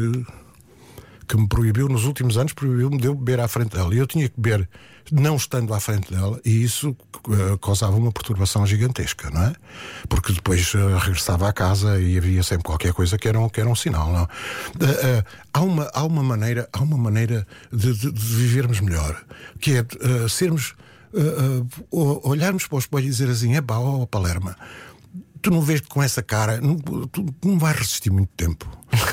[1.33, 3.95] que me proibiu nos últimos anos, proibiu-me de eu beber à frente dela.
[3.95, 4.69] E eu tinha que beber
[5.11, 6.95] não estando à frente dela, e isso
[7.31, 9.53] eh, causava uma perturbação gigantesca, não é?
[10.11, 13.61] Porque depois eh, regressava à casa e havia sempre qualquer coisa que era um, que
[13.63, 14.29] era um sinal, não?
[14.87, 19.19] Eh, há, uma, há uma maneira, há uma maneira de, de- de vivermos melhor,
[19.59, 19.87] que é
[20.29, 20.75] sermos.
[21.91, 24.57] olharmos para o espelho e dizer assim: é pá, ó Palerma,
[25.43, 28.67] tu não vês com essa cara, não, tu não vais resistir muito tempo.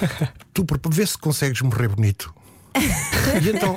[0.54, 2.34] tu vê se consegues morrer bonito.
[3.44, 3.76] E então,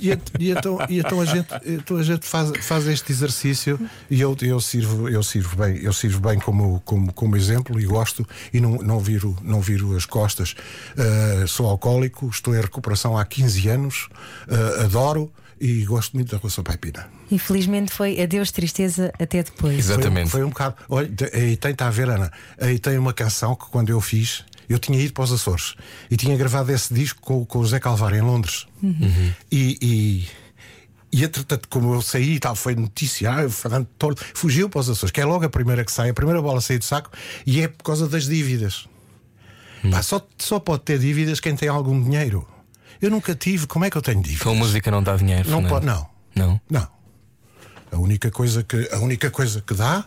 [0.00, 4.20] e, e então, e então a gente, então a gente faz, faz este exercício e
[4.20, 8.26] eu, eu, sirvo, eu sirvo bem, eu sirvo bem como, como, como exemplo e gosto
[8.52, 10.54] e não, não, viro, não viro as costas.
[10.96, 14.08] Uh, sou alcoólico, estou em recuperação há 15 anos,
[14.48, 17.08] uh, adoro e gosto muito da Rua Paipina.
[17.30, 19.78] Infelizmente foi adeus tristeza até depois.
[19.78, 20.30] Exatamente.
[20.30, 20.76] Foi, foi um bocado.
[20.88, 22.30] Olha, aí tem, está a ver, Ana.
[22.60, 25.74] Aí tem uma canção que quando eu fiz, eu tinha ido para os Açores
[26.10, 28.66] e tinha gravado esse disco com, com o Zé Calvário em Londres.
[29.50, 29.78] E.
[29.80, 30.46] e
[31.12, 34.80] e entretanto, como eu saí e tal, foi notícia, ah, o Fernando Tordo fugiu para
[34.80, 36.84] os Açores, que é logo a primeira que sai, a primeira bola a sair do
[36.84, 37.10] saco,
[37.46, 38.86] e é por causa das dívidas.
[39.90, 42.46] Pá, só, só pode ter dívidas quem tem algum dinheiro.
[43.00, 44.40] Eu nunca tive, como é que eu tenho dívidas?
[44.40, 45.48] Então a música não dá dinheiro.
[45.50, 45.70] Não Fernando?
[45.70, 46.06] pode, não.
[46.34, 46.60] Não.
[46.70, 46.88] Não.
[47.92, 50.04] A única coisa que, a única coisa que dá,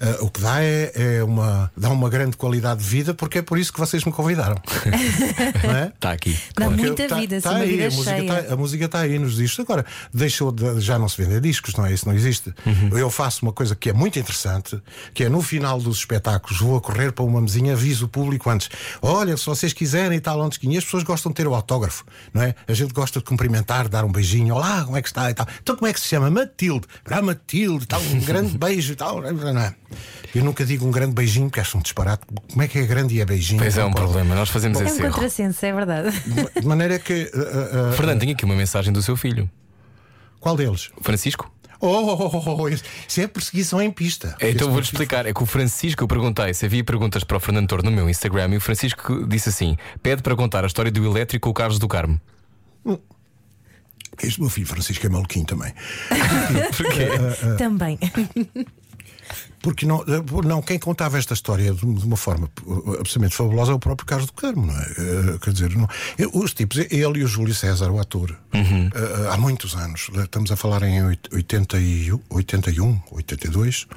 [0.00, 3.42] eh, o que dá é, é uma, dá uma grande qualidade de vida, porque é
[3.42, 4.56] por isso que vocês me convidaram.
[5.64, 5.86] não é?
[5.88, 6.38] Está aqui.
[6.54, 9.18] Dá Porque muita tá- vida, tá aí, vida a música tá- a música está aí
[9.18, 9.60] nos discos.
[9.60, 11.92] Agora, deixou de, já não se vender discos, não é?
[11.92, 12.52] Isso não existe.
[12.64, 12.98] Uhum.
[12.98, 14.80] Eu faço uma coisa que é muito interessante,
[15.14, 18.50] que é no final dos espetáculos, vou a correr para uma mesinha, aviso o público
[18.50, 18.68] antes.
[19.00, 22.04] Olha, se vocês quiserem e tal, onde E as pessoas gostam de ter o autógrafo,
[22.32, 22.54] não é?
[22.66, 25.46] A gente gosta de cumprimentar, dar um beijinho, olá, como é que está e tal.
[25.62, 26.30] Então como é que se chama?
[26.30, 26.86] Matilde.
[27.08, 29.20] Ah, Matilde, tal, um grande beijo e tal.
[29.22, 29.74] Não é?
[30.34, 32.24] Eu nunca digo um grande beijinho, porque acho um disparate.
[32.50, 33.60] Como é que é grande e é beijinho?
[33.60, 34.04] Pois é um pode.
[34.04, 34.34] problema.
[34.34, 36.10] Nós fazemos É um esse contrassenso, é verdade.
[36.60, 37.30] De maneira que.
[37.34, 39.50] uh, uh, uh, Fernando, tenho aqui uma mensagem do seu filho,
[40.40, 40.90] qual deles?
[41.00, 41.50] Francisco.
[41.80, 42.84] Oh, oh, oh, oh, isso
[43.20, 44.34] é perseguição em pista.
[44.40, 45.26] É, Então vou-te explicar.
[45.26, 48.08] É que o Francisco, eu perguntei se havia perguntas para o Fernando Torno no meu
[48.08, 51.54] Instagram e o Francisco disse assim: pede para contar a história do elétrico com o
[51.54, 52.20] Carlos do Carmo.
[54.22, 55.74] Este meu filho Francisco é maluquinho também.
[57.58, 57.98] Também.
[59.66, 63.74] Porque não, eh, não, quem contava esta história de uma forma eh, absolutamente fabulosa é
[63.74, 64.84] o próprio Carlos do Carmo, não é?
[64.96, 65.88] Eh, Quer dizer, não,
[66.34, 68.88] os tipos, ele e o Júlio César, o ator, Uhum.
[69.28, 73.88] há muitos anos, estamos a falar em oit- 80 e- 81, 82.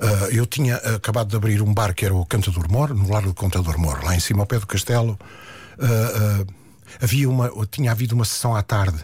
[0.00, 3.28] eh, eu tinha acabado de abrir um bar que era o Cantador Mor, no Largo
[3.28, 5.16] do Contador Mor, lá em cima ao pé do castelo.
[5.78, 6.46] Eh, eh,
[7.00, 8.98] havia uma, tinha havido uma sessão à tarde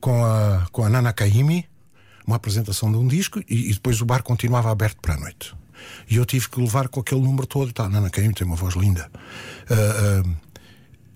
[0.00, 1.66] com a, com a Nana Caimi,
[2.26, 5.54] uma apresentação de um disco, e, e depois o bar continuava aberto para a noite.
[6.08, 7.72] E eu tive que levar com aquele número todo.
[7.72, 9.10] Tá, Nana Caim tem uma voz linda.
[9.70, 10.44] Ah, ah,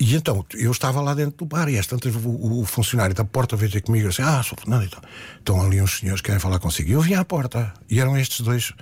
[0.00, 3.24] e então, eu estava lá dentro do bar e às tantas o, o funcionário da
[3.24, 5.00] porta veio ter comigo assim: Ah, sou Fernando, então,
[5.38, 6.88] estão ali uns senhores que querem falar consigo.
[6.88, 8.72] E eu vim à porta e eram estes dois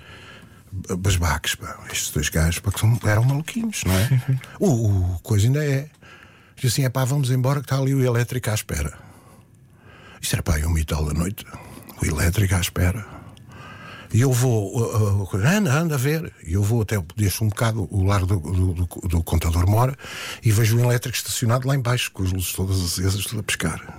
[0.71, 4.09] basbaques, pá, estes dois gajos, pá, que são, eram maluquinhos, não é?
[4.59, 5.89] o, o coisa ainda é.
[6.55, 8.93] Diz assim: é pá, vamos embora que está ali o elétrico à espera.
[10.21, 11.45] Isto era pá, uma e tal da noite,
[12.01, 13.05] o elétrico à espera.
[14.13, 16.33] E eu vou, uh, uh, anda, anda a ver.
[16.45, 19.95] E eu vou até, deixo um bocado o lar do, do, do, do contador mora
[20.41, 23.97] e vejo um elétrico estacionado lá embaixo, com as luzes todas acesas, tudo a pescar.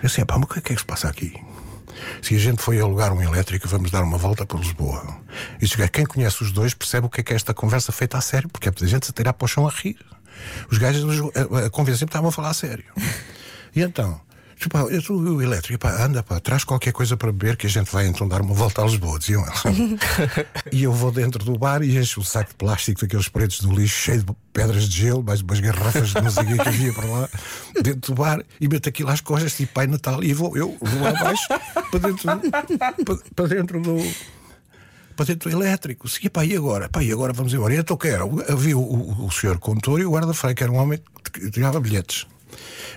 [0.00, 1.34] Eu assim, pá, mas o que é que é que se passa aqui?
[2.22, 5.20] Se a gente foi alugar um elétrico, vamos dar uma volta por Lisboa.
[5.60, 8.16] E diz, quem conhece os dois percebe o que é que é esta conversa feita
[8.16, 9.98] a sério, porque é a gente se tirar para o chão a rir.
[10.70, 12.84] Os gajos a, a convencer estavam a falar a sério.
[13.74, 14.20] E então,
[14.66, 17.70] Pá, eu sou o elétrico, pá, anda, pá, traz qualquer coisa para beber que a
[17.70, 19.62] gente vai então dar uma volta a Lisboa, diziam eles.
[20.72, 23.72] e eu vou dentro do bar e encho o saco de plástico daqueles pretos do
[23.72, 27.28] lixo, cheio de pedras de gelo, mais umas garrafas de música que havia para lá,
[27.82, 31.00] dentro do bar, e meto aquilo às costas, tipo Pai Natal, e vou, eu vou
[31.02, 32.26] lá abaixo, para dentro,
[33.04, 33.96] para, para dentro do
[35.18, 36.08] para dentro do elétrico.
[36.08, 36.88] Sim, pá, e agora?
[36.88, 37.74] Pá, e agora vamos embora.
[37.74, 38.22] E então que era?
[38.48, 41.00] Havia o, o, o senhor condutor e o guarda-freio, que era um homem
[41.32, 42.24] que tirava bilhetes.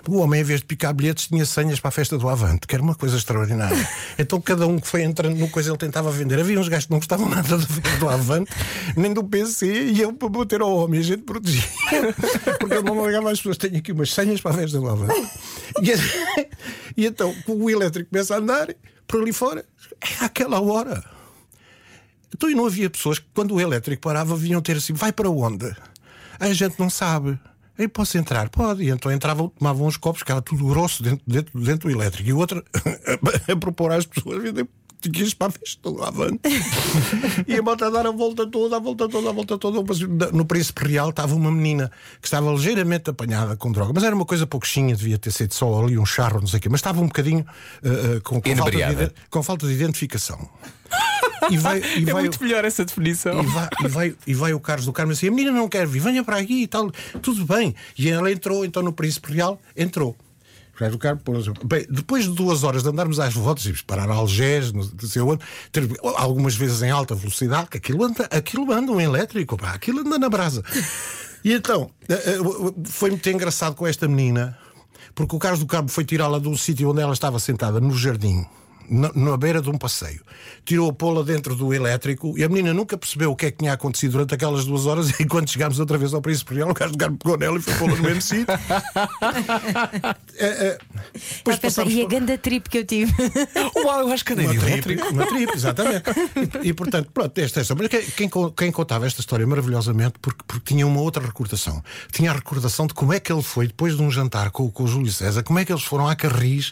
[0.07, 2.73] O homem, em vez de picar bilhetes, tinha senhas para a festa do Avante, que
[2.73, 3.77] era uma coisa extraordinária.
[4.17, 6.39] Então, cada um que foi entrando no coisa, ele tentava vender.
[6.39, 8.51] Havia uns gajos que não gostavam nada da festa do Avante,
[8.95, 11.63] nem do PC, e eu para bater ao homem, a gente protegia.
[12.59, 15.27] Porque ele não ligava às pessoas: tenho aqui umas senhas para a festa do Avante.
[15.81, 15.91] E,
[17.01, 18.73] e então, o elétrico começa a andar
[19.07, 19.65] por ali fora,
[20.01, 21.03] é àquela hora.
[22.33, 25.29] Então, e não havia pessoas que, quando o elétrico parava, vinham ter assim: vai para
[25.29, 25.75] onde?
[26.39, 27.39] A gente não sabe.
[27.77, 28.49] Aí posso entrar?
[28.49, 28.83] Pode.
[28.83, 32.29] E então entravam, tomavam uns copos, ficava tudo grosso dentro, dentro, dentro do elétrico.
[32.29, 32.63] E o outro
[33.51, 34.43] a propor às pessoas
[35.09, 36.41] tinha para a festa lá avante.
[37.47, 40.31] e a moto a dar a volta toda, a volta toda, a volta toda.
[40.31, 44.25] No Príncipe Real estava uma menina que estava ligeiramente apanhada com droga, mas era uma
[44.25, 47.01] coisa pouquinha, devia ter sido só ali um charro, não sei o quê, mas estava
[47.01, 47.45] um bocadinho
[47.83, 50.49] uh, uh, com, com, falta de, com falta de identificação.
[51.49, 53.41] E vai, e é vai, muito melhor essa definição.
[53.41, 55.87] E vai, e vai, e vai o Carlos do Carmo assim: a menina não quer
[55.87, 57.75] vir, venha para aqui e tal, tudo bem.
[57.97, 60.15] E ela entrou, então no Príncipe Real, entrou.
[60.89, 61.21] Do Carmo,
[61.63, 65.29] bem, depois de duas horas de andarmos às voltas e parar a Algés, no seu
[65.29, 65.39] ano,
[65.71, 69.99] ter, algumas vezes em alta velocidade, que aquilo anda, aquilo anda um elétrico, pá, aquilo
[69.99, 70.63] anda na brasa.
[71.43, 74.57] E então, eh, eh, foi muito engraçado com esta menina,
[75.13, 78.43] porque o Carlos do Carmo foi tirá-la do sítio onde ela estava sentada, no jardim
[78.89, 80.21] na, na beira de um passeio.
[80.65, 83.57] Tirou a pola dentro do elétrico e a menina nunca percebeu o que é que
[83.57, 85.11] tinha acontecido durante aquelas duas horas.
[85.21, 87.75] E quando chegámos outra vez ao Príncipe Real, o gajo de pegou nela e foi
[87.75, 88.47] pô-la no mesmo sítio.
[90.35, 90.77] é, é,
[91.45, 93.13] depois e a ganda trip que eu tive.
[93.83, 96.03] Uau, eu acho que andei uma trip, uma trip, exatamente.
[96.63, 100.73] E, e, portanto, pronto, esta, esta, mas quem, quem, contava esta história maravilhosamente porque, porque
[100.73, 101.83] tinha uma outra recordação.
[102.11, 104.83] Tinha a recordação de como é que ele foi depois de um jantar com, com
[104.83, 106.71] o Júlio César, como é que eles foram à Carris,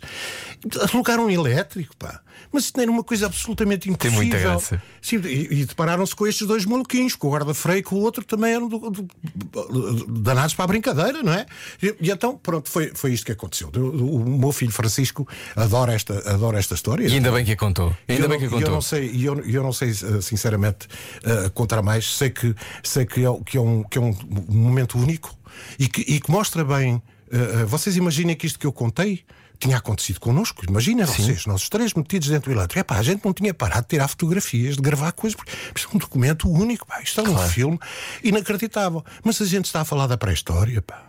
[0.92, 2.09] alugaram um elétrico, pá.
[2.52, 4.20] Mas isto era uma coisa absolutamente impossível.
[4.20, 4.82] Tem muita graça.
[5.02, 8.24] Sim, e, e depararam-se com estes dois maluquinhos, com o guarda-freio e com o outro
[8.24, 11.46] também eram do, do, do, danados para a brincadeira, não é?
[11.82, 13.70] E, e, então, pronto, foi, foi isto que aconteceu.
[13.76, 17.08] O, o, meu filho Francisco adora esta, adora esta história.
[17.08, 17.96] E ainda bem que a contou.
[18.08, 18.68] Ainda bem que a contou.
[18.68, 20.88] Eu não sei, eu, eu não sei eh, sinceramente,
[21.24, 22.18] uh, contar mais.
[22.18, 24.16] Sei que, sei que, é, que, é um, que é um
[24.50, 25.38] momento único
[25.78, 26.96] e que, e que mostra bem.
[26.96, 29.24] Uh, vocês imaginem que isto que eu contei
[29.60, 30.64] tinha acontecido connosco.
[30.68, 32.80] Imagina vocês, nós três metidos dentro do elétrico.
[32.80, 35.96] Epá, a gente não tinha parado de tirar fotografias, de gravar coisas, porque isto é
[35.96, 37.40] um documento único, pá, isto é claro.
[37.40, 37.80] um filme
[38.24, 39.04] inacreditável.
[39.24, 41.04] Mas a gente está a falar da pré-história, pá.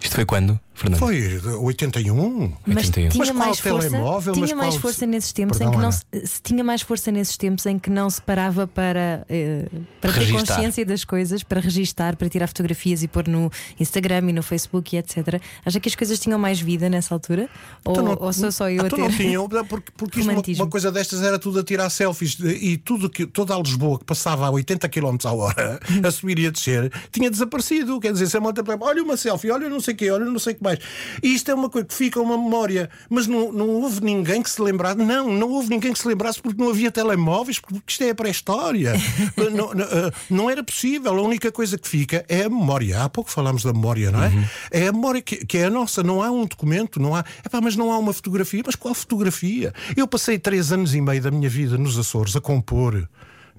[0.00, 0.58] Isto foi quando?
[0.78, 1.00] Fernando?
[1.00, 2.52] Foi 81.
[2.64, 3.08] Mas 81.
[3.08, 4.80] tinha mas mais força, telemóvel, tinha mais qual...
[4.80, 7.78] força nesses tempos Perdão, em que não se, se, tinha mais força nesses tempos em
[7.78, 9.66] que não se parava para, eh,
[10.00, 14.32] para ter consciência das coisas, para registar, para tirar fotografias e pôr no Instagram e
[14.32, 15.40] no Facebook e etc.
[15.66, 17.48] Acha que as coisas tinham mais vida nessa altura?
[17.80, 18.98] Então ou, não, ou sou só eu então a ter?
[18.98, 23.10] Não tinham, porque, porque uma, uma, coisa destas era tudo a tirar selfies e tudo
[23.10, 26.50] que, toda a Lisboa que passava a 80 km a hora a subir e a
[26.50, 27.98] descer tinha desaparecido.
[27.98, 30.38] Quer dizer, se a moto, olha uma selfie, olha não sei o quê, olha não
[30.38, 30.78] sei o que mais.
[31.22, 34.50] E isto é uma coisa que fica uma memória, mas não, não houve ninguém que
[34.50, 34.98] se lembrasse.
[34.98, 38.14] Não, não houve ninguém que se lembrasse porque não havia telemóveis, porque isto é a
[38.14, 38.92] pré-história.
[39.36, 41.16] não, não, eh, não, era possível.
[41.16, 43.02] A única coisa que fica é a memória.
[43.02, 44.28] Há pouco falámos da memória, não é?
[44.28, 44.44] Uhum.
[44.70, 46.02] É a memória que, que, é a nossa.
[46.02, 47.24] Não há um documento, não há.
[47.44, 48.62] Epá, mas não há uma fotografia.
[48.64, 49.72] Mas qual fotografia?
[49.96, 53.08] Eu passei três anos e meio da minha vida nos Açores a compor,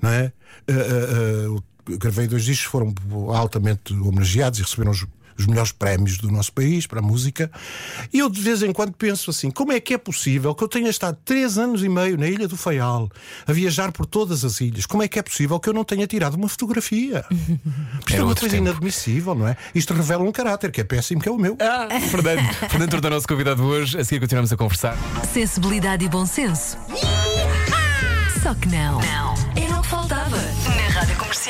[0.01, 0.31] não é?
[0.69, 1.63] Uh, uh, uh,
[1.97, 2.93] gravei dois discos, foram
[3.33, 5.05] altamente homenageados e receberam os
[5.39, 7.49] os melhores prémios do nosso país para a música.
[8.13, 10.67] E eu de vez em quando penso assim: como é que é possível que eu
[10.67, 13.09] tenha estado três anos e meio na Ilha do Faial
[13.47, 14.85] a viajar por todas as ilhas?
[14.85, 17.25] Como é que é possível que eu não tenha tirado uma fotografia?
[18.07, 18.69] Isto é uma coisa tempo.
[18.69, 19.55] inadmissível, não é?
[19.73, 21.57] Isto revela um caráter que é péssimo, que é o meu.
[21.59, 23.97] Ah, Fernando, Fernando Torta, nosso convidado hoje.
[23.99, 24.97] A seguir continuamos a conversar.
[25.33, 26.77] Sensibilidade e bom senso.
[28.43, 28.99] Só que não.
[28.99, 29.33] Não.
[29.55, 30.28] Era o que faltava.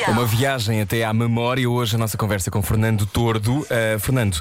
[0.04, 0.12] Comercial.
[0.12, 1.68] Uma viagem até à memória.
[1.68, 3.60] Hoje a nossa conversa com Fernando Tordo.
[3.60, 4.40] Uh, Fernando,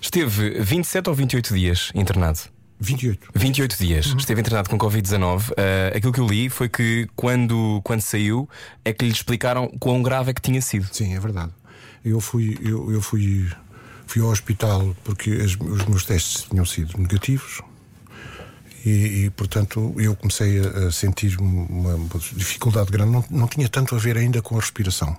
[0.00, 2.38] esteve 27 ou 28 dias internado?
[2.80, 3.28] 28.
[3.34, 4.06] 28 dias.
[4.06, 4.18] Uhum.
[4.18, 5.50] Esteve internado com Covid-19.
[5.50, 5.54] Uh,
[5.96, 8.48] aquilo que eu li foi que quando, quando saiu
[8.84, 10.86] é que lhe explicaram quão grave é que tinha sido.
[10.92, 11.52] Sim, é verdade.
[12.04, 13.48] Eu fui, eu, eu fui,
[14.06, 17.60] fui ao hospital porque as- os meus testes tinham sido negativos
[18.88, 21.96] e, e, portanto, eu comecei a, a sentir uma,
[22.34, 23.12] dificuldade grande.
[23.12, 25.16] Não, não tinha tanto a ver ainda com a respiração,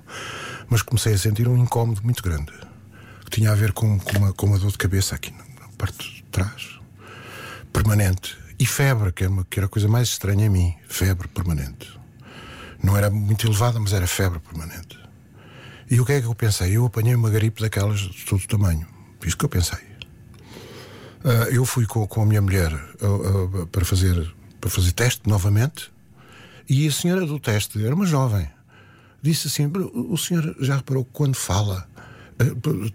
[0.70, 2.51] mas comecei a sentir um incómodo muito grande
[3.30, 6.15] que tinha a ver com, com, uma, com uma dor de cabeça aqui na parte
[6.15, 6.80] de trás,
[7.72, 8.36] permanente.
[8.57, 10.76] E febre, que era, uma, que era a coisa mais estranha em mim.
[10.88, 11.97] Febre permanente.
[12.84, 14.99] Não era muito elevada, mas era febre permanente.
[15.89, 16.76] E o que é que eu pensei?
[16.76, 18.86] Eu apanhei uma gripe daquelas de todo tamanho.
[19.26, 19.88] Isso que eu pensei.
[21.24, 25.28] Ah, eu fui com, com a minha mulher ah, ah, para, fazer, para fazer teste
[25.28, 25.91] novamente
[26.67, 28.47] e a senhora do teste era uma jovem.
[29.22, 31.88] Disse assim: "O senhor já reparou que quando fala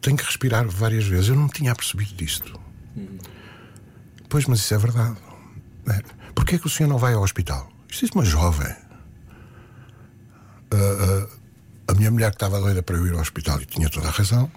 [0.01, 1.29] tem que respirar várias vezes?
[1.29, 2.59] Eu não tinha percebido disto.
[4.29, 5.18] Pois, mas isso é verdade.
[5.87, 6.01] É.
[6.35, 7.70] Porquê é que o senhor não vai ao hospital?
[7.91, 8.75] Isto é uma jovem.
[11.87, 14.11] A minha mulher que estava doida para eu ir ao hospital e tinha toda a
[14.11, 14.51] razão,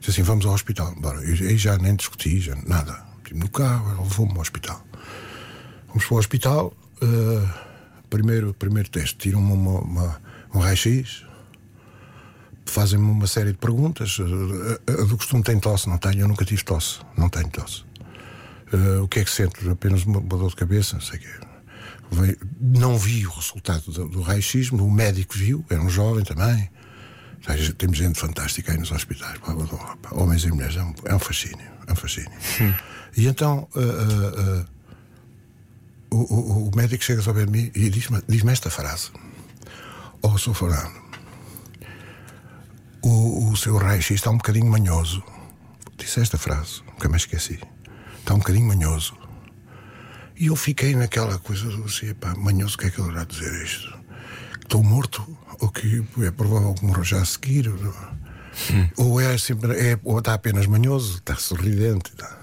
[0.00, 0.94] disse assim: vamos ao hospital.
[0.96, 1.24] Bora.
[1.24, 3.08] E aí já nem discuti, já nada.
[3.32, 4.84] No carro, levou-me ao hospital.
[5.88, 6.72] Vamos para o hospital.
[7.02, 7.48] eh,
[8.10, 10.20] primeiro, primeiro teste, tiram-me uma, uma-
[10.52, 11.24] um raio-x,
[12.66, 14.18] fazem-me uma série de perguntas.
[14.20, 17.48] eh, A, a do costume tem tosse, não tenho, eu nunca tive tosse, não tenho
[17.50, 17.84] tosse.
[18.72, 19.68] Eh, o que é que sento?
[19.70, 21.28] Apenas uma, uma dor de cabeça, não sei o quê.
[22.60, 26.68] Não vi o resultado do, do raio-x, o médico viu, era um jovem também.
[27.78, 29.38] Temos gente fantástica aí nos hospitais,
[30.12, 32.30] homens e mulheres, é um, é um fascínio, é um fascínio.
[33.16, 34.64] E então eh, eh, eh,
[36.10, 39.10] o, o- o médico chega de mim e diz-me diz esta frase:
[40.22, 40.54] Oh, Sr.
[40.54, 41.00] Fernando,
[43.02, 45.22] o, o seu raio-x está um bocadinho manhoso.
[45.96, 47.58] Disse esta frase, nunca me esqueci.
[48.18, 49.14] Está um bocadinho manhoso.
[50.36, 53.62] E eu fiquei naquela coisa assim, pá, manhoso, o que é que ele irá dizer
[53.64, 53.98] isto?
[54.62, 55.26] Estou morto?
[55.60, 57.68] Ou que é provável que morra já a seguir?
[57.68, 57.94] Ou,
[58.96, 62.12] ou é sempre, é, ou está apenas manhoso, está sorridente.
[62.16, 62.38] Tá?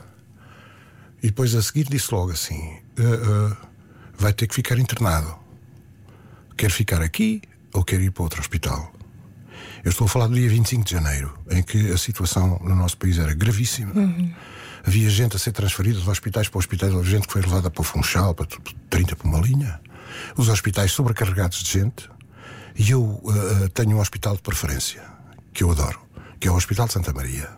[1.24, 3.68] E depois a seguir disse logo assim: "Ah, ah,
[4.18, 5.36] vai ter que ficar internado.
[6.55, 7.41] Quer ficar aqui
[7.74, 8.93] ou quer ir para outro hospital?
[9.84, 12.97] Eu estou a falar do dia 25 de janeiro, em que a situação no nosso
[12.97, 13.93] país era gravíssima.
[14.86, 17.82] Havia gente a ser transferida de hospitais para hospitais, houve gente que foi levada para
[17.82, 19.80] o Funchal, para tu- 30 para uma linha.
[20.36, 22.09] Os hospitais sobrecarregados de gente.
[22.78, 25.01] E eu ah, tenho um hospital de preferência,
[25.53, 25.99] que eu adoro,
[26.39, 27.49] que é o Hospital de Santa Maria.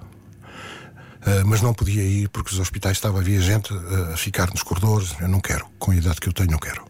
[1.20, 4.64] Uh, mas não podia ir porque os hospitais estava havia gente uh, a ficar nos
[4.64, 5.14] corredores.
[5.20, 6.82] Eu não quero, com a idade que eu tenho, não quero.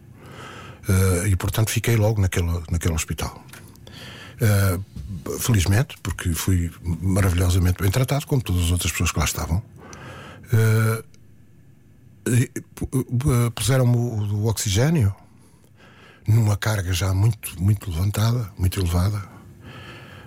[0.88, 3.44] Uh, e portanto fiquei logo naquele, naquele hospital.
[4.40, 9.60] Uh, felizmente, porque fui maravilhosamente bem tratado, como todas as outras pessoas que lá estavam.
[10.52, 11.02] Uh,
[12.76, 15.12] pu- uh, Puseram-me o, o oxigênio
[16.26, 19.18] numa carga já muito, muito levantada, muito elevada.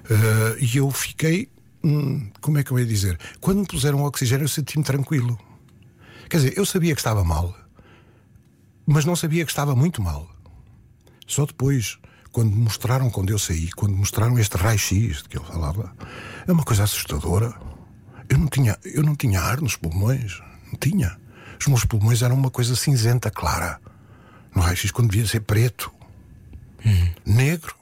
[0.10, 1.50] Uh, e eu fiquei.
[1.84, 3.18] hum, como é que eu ia dizer?
[3.40, 5.40] Quando me puseram oxigênio, eu senti-me tranquilo.
[6.30, 7.56] Quer dizer, eu sabia que estava mal,
[8.86, 10.30] mas não sabia que estava muito mal.
[11.28, 12.00] Só depois,
[12.32, 15.94] quando mostraram, quando eu saí, quando mostraram este raio-x de que ele falava,
[16.48, 17.54] é uma coisa assustadora.
[18.28, 20.42] Eu não tinha, eu não tinha ar nos pulmões,
[20.72, 21.18] não tinha.
[21.60, 23.80] Os meus pulmões eram uma coisa cinzenta, clara.
[24.56, 25.92] No raio-x, quando devia ser preto,
[27.26, 27.76] negro.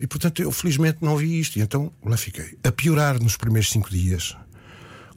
[0.00, 2.58] E portanto eu felizmente não vi isto, e então lá fiquei.
[2.64, 4.36] A piorar nos primeiros cinco dias,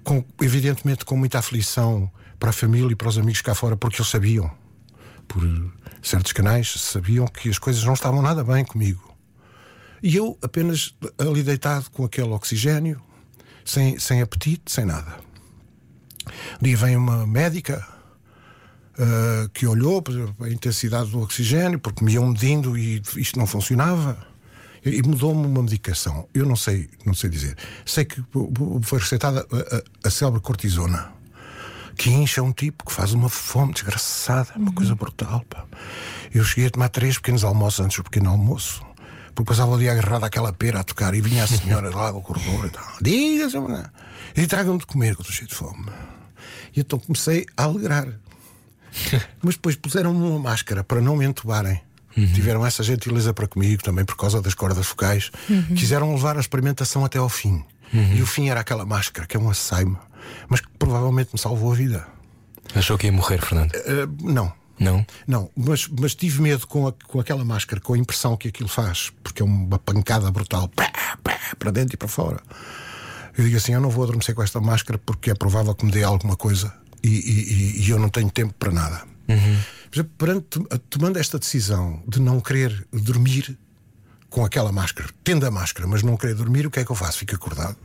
[0.03, 2.09] com, evidentemente com muita aflição
[2.39, 4.51] para a família e para os amigos cá fora, porque eles sabiam,
[5.27, 5.43] por
[6.03, 9.15] certos canais, sabiam que as coisas não estavam nada bem comigo.
[10.03, 13.01] E eu apenas ali deitado com aquele oxigênio,
[13.63, 15.17] sem, sem apetite, sem nada.
[16.61, 17.94] Um dia vem uma médica
[18.97, 23.45] ah, que olhou para a intensidade do oxigênio, porque me iam medindo e isto não
[23.45, 24.17] funcionava.
[24.83, 26.29] E mudou-me uma medicação.
[26.31, 27.57] Eu não sei, não sei dizer.
[27.83, 28.23] Sei que
[28.83, 31.11] foi receitada a, a, a célebre cortisona,
[31.97, 35.43] que incha um tipo que faz uma fome desgraçada, uma coisa brutal.
[35.49, 35.65] Pá.
[36.31, 38.85] Eu cheguei a tomar três pequenos almoços antes do pequeno almoço.
[39.33, 42.21] Porque passava o dia agarrado àquela pera a tocar e vinha a senhora lá do
[42.21, 42.85] corredor e tal.
[43.01, 43.91] Diga, senhora.
[44.37, 45.85] E tragam-me de comer, que eu estou cheio de fome.
[46.75, 48.07] E então comecei a alegrar.
[49.43, 51.81] Mas depois puseram-me uma máscara para não me entubarem.
[52.33, 55.31] Tiveram essa gentileza para comigo também por causa das cordas focais.
[55.75, 57.63] Quiseram levar a experimentação até ao fim.
[57.93, 59.97] E o fim era aquela máscara, que é um assaime,
[60.49, 62.07] mas que provavelmente me salvou a vida.
[62.73, 63.71] Achou que ia morrer, Fernando?
[63.73, 64.51] Uh, não.
[64.79, 65.05] Não?
[65.27, 68.67] Não, mas, mas tive medo com, a- com aquela máscara, com a impressão que aquilo
[68.67, 70.91] faz, porque é uma pancada brutal pá,
[71.23, 72.41] pá, para dentro e para fora.
[73.37, 75.91] Eu digo assim: eu não vou adormecer com esta máscara porque é provável que me
[75.91, 76.73] dê alguma coisa
[77.07, 79.03] e, e- e eu não tenho tempo para nada.
[79.93, 83.57] Exemplo, perante, tomando esta decisão de não querer dormir
[84.29, 86.95] com aquela máscara, tendo a máscara, mas não querer dormir, o que é que eu
[86.95, 87.19] faço?
[87.19, 87.77] Fico acordado.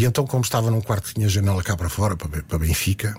[0.00, 3.14] E então, como estava num quarto que tinha janela cá para fora, para, para Benfica,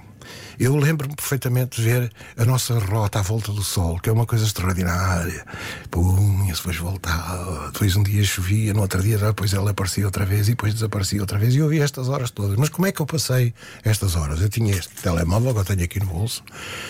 [0.60, 4.26] eu lembro-me perfeitamente de ver a nossa rota à volta do sol, que é uma
[4.26, 5.46] coisa extraordinária.
[5.92, 7.70] Pum, e depois voltava.
[7.72, 11.22] Depois um dia chovia, no outro dia depois ela aparecia outra vez e depois desaparecia
[11.22, 11.54] outra vez.
[11.54, 12.58] E eu vi estas horas todas.
[12.58, 13.54] Mas como é que eu passei
[13.84, 14.42] estas horas?
[14.42, 16.44] Eu tinha este telemóvel eu tenho aqui no bolso.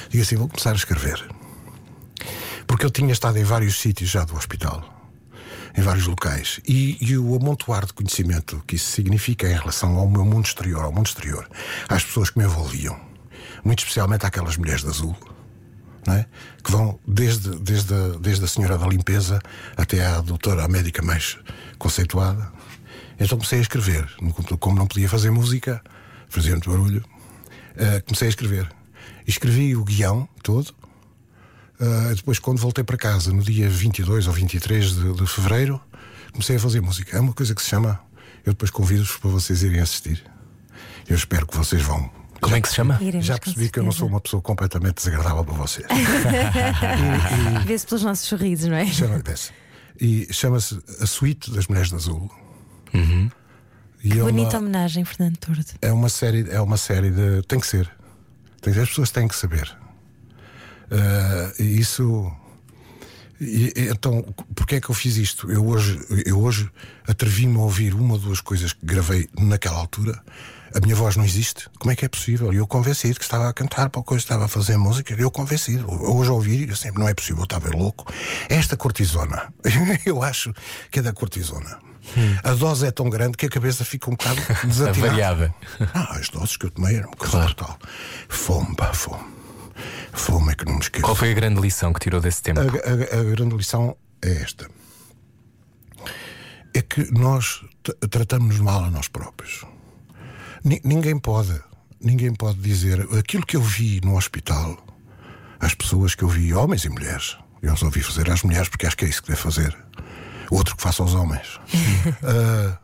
[0.09, 1.21] Digo assim: vou começar a escrever.
[2.65, 5.00] Porque eu tinha estado em vários sítios já do hospital
[5.75, 6.59] em vários locais.
[6.67, 10.83] E, e o amontoar de conhecimento que isso significa em relação ao meu mundo exterior,
[10.83, 11.47] ao mundo exterior,
[11.87, 12.99] às pessoas que me envolviam,
[13.63, 15.15] muito especialmente àquelas mulheres de azul.
[16.07, 16.25] é?
[16.63, 19.41] Que vão desde, desde, a, desde a senhora da limpeza
[19.77, 21.37] até à doutora, a médica mais
[21.77, 22.51] conceituada.
[23.19, 24.09] Então comecei a escrever.
[24.59, 25.81] Como não podia fazer música,
[26.27, 27.03] fazia muito barulho,
[27.75, 28.67] eh, comecei a escrever.
[29.27, 30.73] Escrevi o guião todo,
[31.81, 35.81] Uh, depois, quando voltei para casa, no dia 22 ou 23 de, de fevereiro,
[36.31, 37.17] comecei a fazer música.
[37.17, 37.99] É uma coisa que se chama.
[38.45, 40.23] Eu depois convido-vos para vocês irem assistir.
[41.09, 42.09] Eu espero que vocês vão.
[42.39, 42.99] Como é que se chama?
[43.01, 45.87] Iremos, Já percebi que eu não sou uma pessoa completamente desagradável para vocês.
[47.65, 48.85] Vê-se pelos nossos sorrisos, não é?
[48.85, 49.23] Chama-.
[49.99, 52.31] E chama-se A Suíte das Mulheres de Azul.
[54.03, 55.65] E é Bonita uma, homenagem, Fernando Tordo.
[55.81, 57.41] é uma série, é uma série de.
[57.41, 57.47] Que.
[57.47, 57.91] Tem que ser.
[58.65, 59.80] As pessoas têm que saber.
[61.59, 62.31] E isso.
[63.39, 64.23] e- então,
[64.55, 65.51] porquê é que eu fiz isto?
[65.51, 66.69] Eu hoje, eu hoje
[67.07, 70.21] atrevi-me a ouvir uma ou duas coisas que gravei naquela altura.
[70.73, 71.69] A minha voz não existe.
[71.79, 72.53] Como é que é possível?
[72.53, 75.13] E eu convencido que estava a cantar para coisa, estava a fazer música.
[75.17, 75.85] Eu convencido.
[75.89, 78.05] Hoje a ouvir, eu sempre, não é possível, eu estava louco.
[78.47, 79.53] Esta cortisona,
[80.05, 80.53] eu acho
[80.89, 81.77] que é da cortisona.
[82.43, 85.07] A dose é tão grande que a cabeça fica um bocado desatinada.
[85.11, 85.55] Variada.
[85.93, 87.77] Ah, as doses que eu tomei eram uma coisa brutal.
[88.29, 89.23] Fome, pá, fome.
[90.49, 91.03] É que não me esqueço.
[91.05, 92.59] Qual foi a grande lição que tirou desse tempo?
[92.59, 94.69] A, a- a grande lição é esta:
[96.73, 99.65] é que nós t- tratamos-nos mal a nós próprios.
[100.63, 101.59] Ni- ninguém pode,
[101.99, 104.77] ninguém pode dizer aquilo que eu vi no hospital,
[105.59, 107.37] as pessoas que eu vi, homens e mulheres.
[107.61, 109.75] Eu resolvi fazer às mulheres porque acho que é isso que deve fazer.
[110.49, 111.59] Outro que faça aos homens.
[112.23, 112.77] Ah,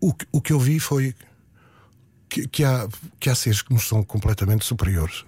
[0.00, 1.14] o, que- o que eu vi foi
[2.28, 2.86] que, que há,
[3.18, 5.24] que há seres que nos são completamente superiores.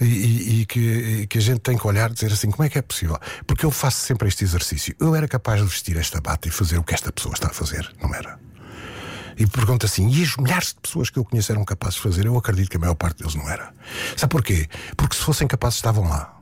[0.00, 2.78] E, e- que, que a gente tem que olhar e dizer assim: como é que
[2.78, 3.18] é possível?
[3.46, 4.94] Porque eu faço sempre este exercício.
[4.98, 7.52] Eu era capaz de vestir esta bata e fazer o que esta pessoa está a
[7.52, 8.38] fazer, não era?
[9.36, 12.26] E pergunto assim: e as milhares de pessoas que eu conheço eram capazes de fazer?
[12.26, 13.72] Eu acredito que a maior parte deles não era.
[14.16, 14.68] Sabe porquê?
[14.96, 16.38] Porque se fossem capazes, estavam lá.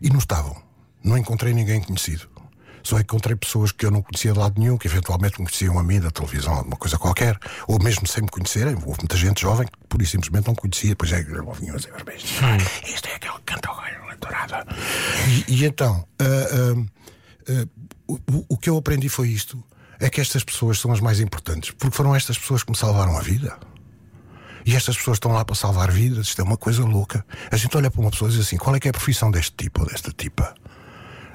[0.00, 0.56] E não estavam.
[1.02, 2.28] Não encontrei ninguém conhecido.
[2.82, 5.82] Só encontrei pessoas que eu não conhecia de lado nenhum, que eventualmente me conheciam a
[5.82, 8.74] mim da televisão, alguma coisa qualquer, ou mesmo sem me conhecerem.
[8.76, 11.76] Houve muita gente jovem que pura e simplesmente não conhecia, depois é que vinham a
[11.76, 12.22] dizer: "Mas
[12.88, 13.68] isto é aquele que canta
[14.20, 14.66] dourada.
[15.48, 16.84] E, e então, ah,
[17.48, 17.66] ah,
[18.06, 19.62] o, o- o que eu aprendi foi isto:
[20.00, 23.16] é que estas pessoas são as mais importantes, porque foram estas pessoas que me salvaram
[23.16, 23.56] a vida.
[24.66, 27.24] E estas pessoas estão lá para salvar vidas, isto é uma coisa louca.
[27.50, 29.30] A gente olha para uma pessoa e diz assim: qual é que é a profissão
[29.30, 30.54] deste tipo ou desta tipa?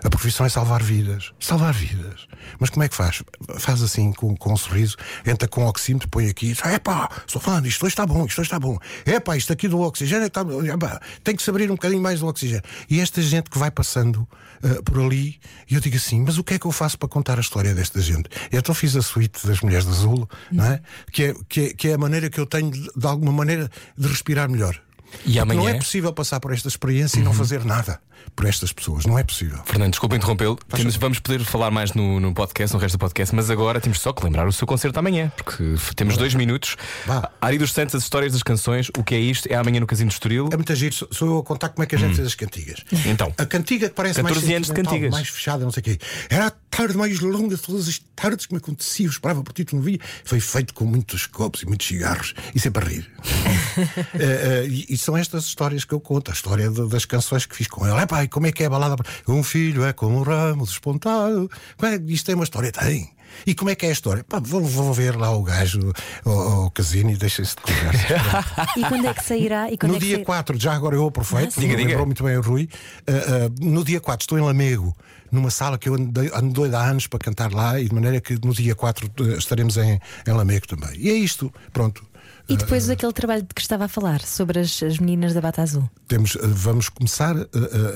[0.04, 1.32] A profissão é salvar vidas.
[1.39, 2.28] Salvar vidas.
[2.60, 3.24] Mas como é que faz?
[3.58, 7.41] Faz assim, com, com um sorriso, entra com oxímetro, põe aqui e diz: Epá, estou
[7.41, 8.78] falando, isto hoje está bom, isto hoje está bom.
[9.06, 10.41] Epá, isto aqui do oxigênio está.
[10.41, 12.64] Epá, tem que se abrir um bocadinho mais do oxigênio.
[12.89, 14.28] E esta gente que vai passando
[14.62, 15.39] ah, por ali,
[15.70, 17.74] e eu digo assim: mas o que é que eu faço para contar a história
[17.74, 18.30] desta gente?
[18.51, 20.82] E então fiz a suíte das Mulheres de Azul, não é?
[21.12, 23.70] Que, é, que, é, que é a maneira que eu tenho, de, de alguma maneira,
[23.97, 24.78] de respirar melhor.
[25.26, 25.62] E amanhã?
[25.62, 28.01] Não é possível passar por esta experiência e não fazer nada
[28.36, 29.05] por estas pessoas.
[29.05, 29.59] Não é possível.
[29.65, 30.57] Fernando, desculpa interrompê-lo.
[30.69, 33.99] Temos- Vamos poder falar mais no, no podcast, no resto do podcast, mas agora temos
[33.99, 36.76] só que lembrar o seu concerto amanhã, porque f- temos dois minutos.
[37.05, 37.30] Vá.
[37.41, 39.47] Ari dos Santos, as histórias das canções, o que é isto?
[39.51, 40.49] É amanhã no Casino de Estoril.
[40.51, 42.36] É muito giro, sou- sou eu a contar como é que a gente fez as
[42.36, 42.84] cantigas.
[43.05, 43.34] Então.
[43.38, 45.11] a cantiga que parece 14 mais anos de sentimental, cantigas.
[45.11, 45.99] mais fechada, não sei o quê.
[46.30, 49.53] Era a tarde mais longa de todas as tardes que me acontecia, eu esperava por
[49.53, 49.99] ti, tu não via.
[50.26, 53.11] Foi feito com muitos copos e muitos cigarros e sempre a rir.
[53.76, 57.55] Eh, eh, e, e são estas histórias que eu conto, a história das canções que
[57.55, 57.97] fiz com ele.
[57.99, 58.95] É pai, como é que é a balada?
[59.28, 61.49] Um filho é como um ramo despontado.
[61.76, 62.72] Como é que isto tem uma história?
[62.72, 63.09] Tem.
[63.47, 64.24] E como é que é a história?
[64.24, 65.91] Pá, vou, vou ver lá o gajo
[66.24, 68.45] ao, casino e deixem-se de conversa.
[68.78, 69.72] E quando é que sairá?
[69.72, 70.26] E quando No é que dia sairá?
[70.26, 71.61] 4, já agora eu aproveito, sim.
[71.61, 72.05] Diga, lembrou diga.
[72.05, 72.70] muito bem o Rui.
[73.09, 74.95] Uh, uh, no dia 4 estou em Lamego,
[75.32, 78.22] numa sala que eu andei, ando doido há anos para cantar lá, e de maneira
[78.22, 80.95] que no dia 4 eh, estaremos em, em Lamego também.
[80.97, 82.05] E é isto, pronto.
[82.50, 85.62] E depois aquele trabalho de que estava a falar sobre as, as meninas da Bata
[85.62, 85.89] Azul.
[86.08, 87.39] Temos, eh, vamos começar a,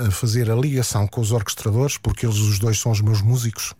[0.03, 3.21] a- a fazer a ligação com os orquestradores, porque eles os dois são os meus
[3.21, 3.73] músicos,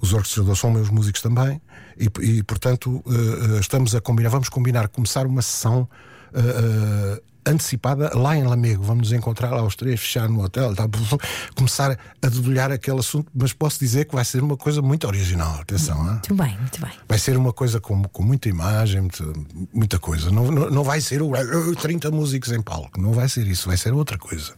[0.00, 1.60] os orquestradores são meus músicos também,
[1.98, 5.88] e, e, portanto eh, eh, estamos a combinar, vamos combinar começar uma sessão
[6.34, 8.82] eh, eh, antecipada lá em Lamego.
[8.82, 10.88] Vamos nos encontrar lá os três, fechar no hotel, tá,
[11.54, 15.60] começar a debulhar aquele assunto, mas posso dizer que vai ser uma coisa muito original.
[15.60, 16.10] Atenção, hein?
[16.12, 16.92] Muito bem, muito bem.
[17.08, 19.24] Vai ser uma coisa com, com muita imagem, muita,
[19.72, 20.30] muita coisa.
[20.30, 23.00] Não, não, não vai ser o, uh, 30 músicos em palco.
[23.00, 24.54] Não vai ser isso, vai ser outra coisa.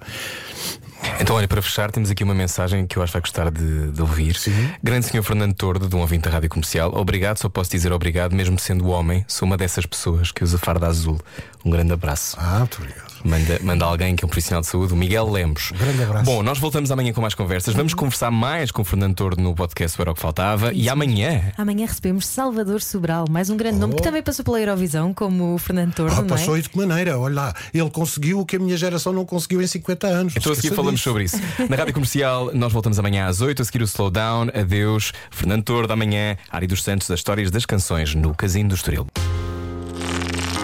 [1.21, 3.93] Então, olha, para fechar, temos aqui uma mensagem que eu acho que vai gostar de,
[3.93, 4.37] de ouvir.
[4.83, 6.93] Grande senhor Fernando Tordo, de um ouvinte da Rádio Comercial.
[6.95, 9.25] Obrigado, só posso dizer obrigado, mesmo sendo homem.
[9.29, 11.21] Sou uma dessas pessoas que usa farda azul.
[11.65, 12.37] Um grande abraço.
[12.39, 13.14] Ah, muito obrigado.
[13.25, 15.73] Manda, manda alguém que é um profissional de saúde, o Miguel Lemos.
[15.73, 16.25] grande abraço.
[16.27, 17.75] Bom, nós voltamos amanhã com mais conversas.
[17.75, 20.73] Vamos conversar mais com o Fernando Tordo no podcast Era o que Faltava.
[20.75, 21.53] E amanhã.
[21.57, 25.59] Amanhã recebemos Salvador Sobral, mais um grande nome que também passou pela Eurovisão, como o
[25.59, 26.19] Fernando Tordo, Oh.
[26.19, 26.29] Ah, não é?
[26.29, 27.19] passou e de que maneira?
[27.19, 30.35] Olha lá, ele conseguiu o que a minha geração não conseguiu em 50 anos.
[30.37, 31.09] Então a seguir falamos disso.
[31.11, 31.37] sobre isso.
[31.69, 34.49] Na Rádio Comercial, nós voltamos amanhã às 8 a seguir o Slowdown.
[34.55, 35.13] Adeus.
[35.31, 36.37] Fernando Tordo, amanhã.
[36.51, 39.07] Ari dos Santos, das histórias das canções no Casino do Estoril.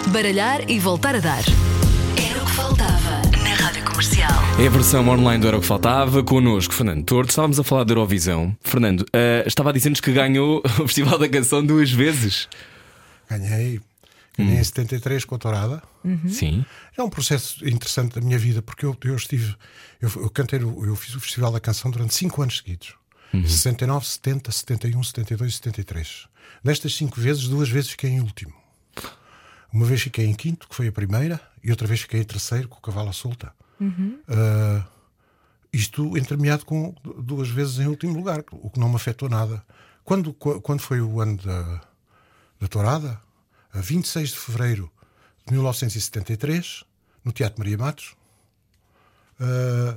[0.08, 1.42] Baralhar e voltar a dar.
[4.00, 4.42] Comercial.
[4.58, 6.24] É a versão online do Era o que Faltava.
[6.24, 7.28] Connosco, Fernando Tordo.
[7.28, 8.56] Estávamos a falar da Eurovisão.
[8.62, 12.48] Fernando, ah, estava a dizer-nos que ganhou o Festival da Canção duas vezes.
[13.28, 13.78] Ganhei,
[14.38, 15.82] ganhei em 73 com a Tourada.
[16.26, 16.64] Sim.
[16.96, 19.54] É um processo interessante da minha vida, porque eu, eu estive.
[20.00, 22.94] Eu, eu cantei, eu fiz o Festival da Canção durante 5 anos seguidos:
[23.34, 26.26] 69, 70, 71, 72 e 73.
[26.64, 28.54] Destas 5 vezes, duas vezes fiquei em último.
[29.70, 32.66] Uma vez fiquei em quinto, que foi a primeira, e outra vez fiquei em terceiro,
[32.66, 33.52] com o cavalo à solta.
[34.28, 34.86] Ah,
[35.72, 39.64] isto entremeado com duas vezes em último lugar, o que não me afetou nada.
[40.04, 41.80] Quando, quando foi o ano da,
[42.60, 43.20] da Tourada,
[43.72, 44.90] a 26 de fevereiro
[45.46, 46.84] de 1973,
[47.24, 48.14] no Teatro Maria Matos,
[49.38, 49.96] ah,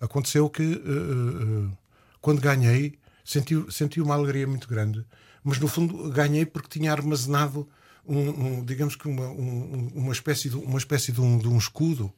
[0.00, 1.76] aconteceu que ah, ah,
[2.20, 5.04] quando ganhei senti, senti uma alegria muito grande,
[5.44, 7.68] mas no fundo ganhei porque tinha armazenado
[8.06, 8.18] um,
[8.58, 12.12] um, digamos que uma, um- uma espécie de uma espécie de um, de um escudo,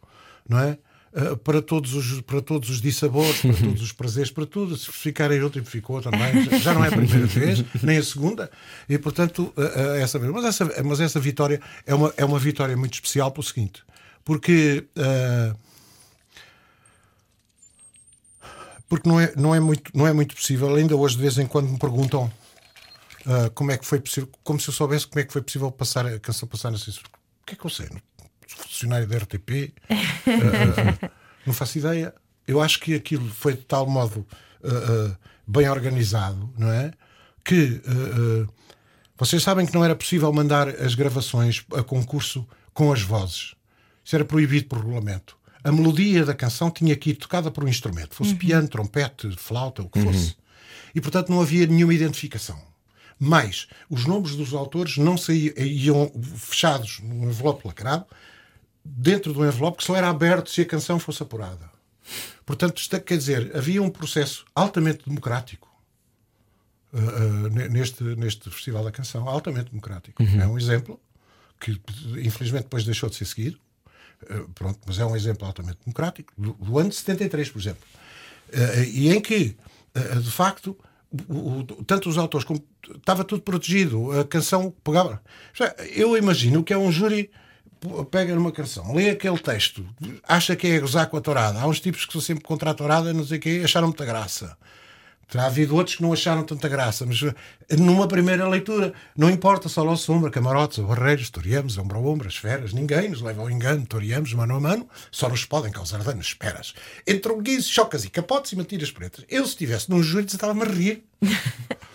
[0.51, 0.77] não é?
[1.13, 4.77] Ah, para todos os para todos os dissabores, para todos os prazeres, para tudo.
[4.77, 6.45] Se ficar em outro, ficou também.
[6.45, 8.51] Já- Já não é a primeira vez, nem a segunda.
[8.89, 9.63] E portanto ah,
[9.95, 10.31] ah, essa vez.
[10.33, 13.83] Mas essa mas essa vitória é uma é uma vitória muito especial pelo seguinte,
[14.25, 14.85] porque
[18.89, 20.75] porque não é, não, é muito, não é muito possível.
[20.75, 22.31] Ainda hoje, de vez em quando, me perguntam
[23.55, 26.07] como é que foi possível, como se eu soubesse como é que foi possível passar
[26.07, 26.73] a canção passar.
[26.73, 26.77] O
[27.47, 27.89] que é que eu sei?
[28.57, 29.95] Funcionário da RTP, ah,
[31.05, 31.11] ah,
[31.47, 32.15] não faço ideia.
[32.47, 34.27] Eu acho que aquilo foi de tal modo
[34.65, 36.93] ah, bem organizado, não é?
[37.45, 37.81] Que
[39.17, 43.55] vocês sabem que não era possível mandar as gravações a concurso com as vozes.
[44.05, 45.37] Isso era proibido por regulamento.
[45.63, 49.83] A melodia da canção tinha que ir tocada por um instrumento, fosse piano, trompete, flauta,
[49.83, 50.37] o que fosse.
[50.95, 52.61] E, portanto, não havia nenhuma identificação.
[53.19, 58.07] Mas os nomes dos autores não saíam, iam fechados num envelope lacrado,
[58.93, 61.71] dentro do envelope que só era aberto se a canção fosse apurada.
[62.45, 65.69] Portanto, isto é- quer dizer, havia um processo altamente democrático
[66.93, 70.23] uh, uh, ne- neste, neste Festival da Canção, altamente democrático.
[70.23, 71.01] É um exemplo
[71.61, 71.81] que,
[72.19, 73.59] infelizmente, depois deixou de ser seguido.
[74.29, 77.85] Uh, pronto, mas é um exemplo altamente democrático, do, do ano de 73, por exemplo.
[78.89, 79.57] E em que,
[80.21, 80.77] de facto,
[81.29, 82.61] o- o- tanto os autores como
[82.97, 85.23] estava tudo protegido, a canção pegava.
[85.55, 87.31] Já, Eu imagino que é um júri
[88.11, 89.87] pega numa canção, lê aquele texto,
[90.27, 91.61] acha que é gozar com a tourada.
[91.61, 94.05] Há uns tipos que são sempre contra a tourada, não sei o quê, acharam muita
[94.05, 94.57] graça.
[95.31, 99.69] Terá havido outros que não acharam tanta graça, mas eh, numa primeira leitura, não importa
[99.69, 103.49] só ao sombra, camarotes, barreiros, toriamos, ombro a ombro, as feras, ninguém nos leva ao
[103.49, 106.75] engano, toriamos, mano a mano, só nos podem causar danos, esperas.
[107.07, 109.25] Entre guizes, chocas e capotes e mentiras pretas.
[109.29, 111.05] Eu, se estivesse num júri, estava-me a rir.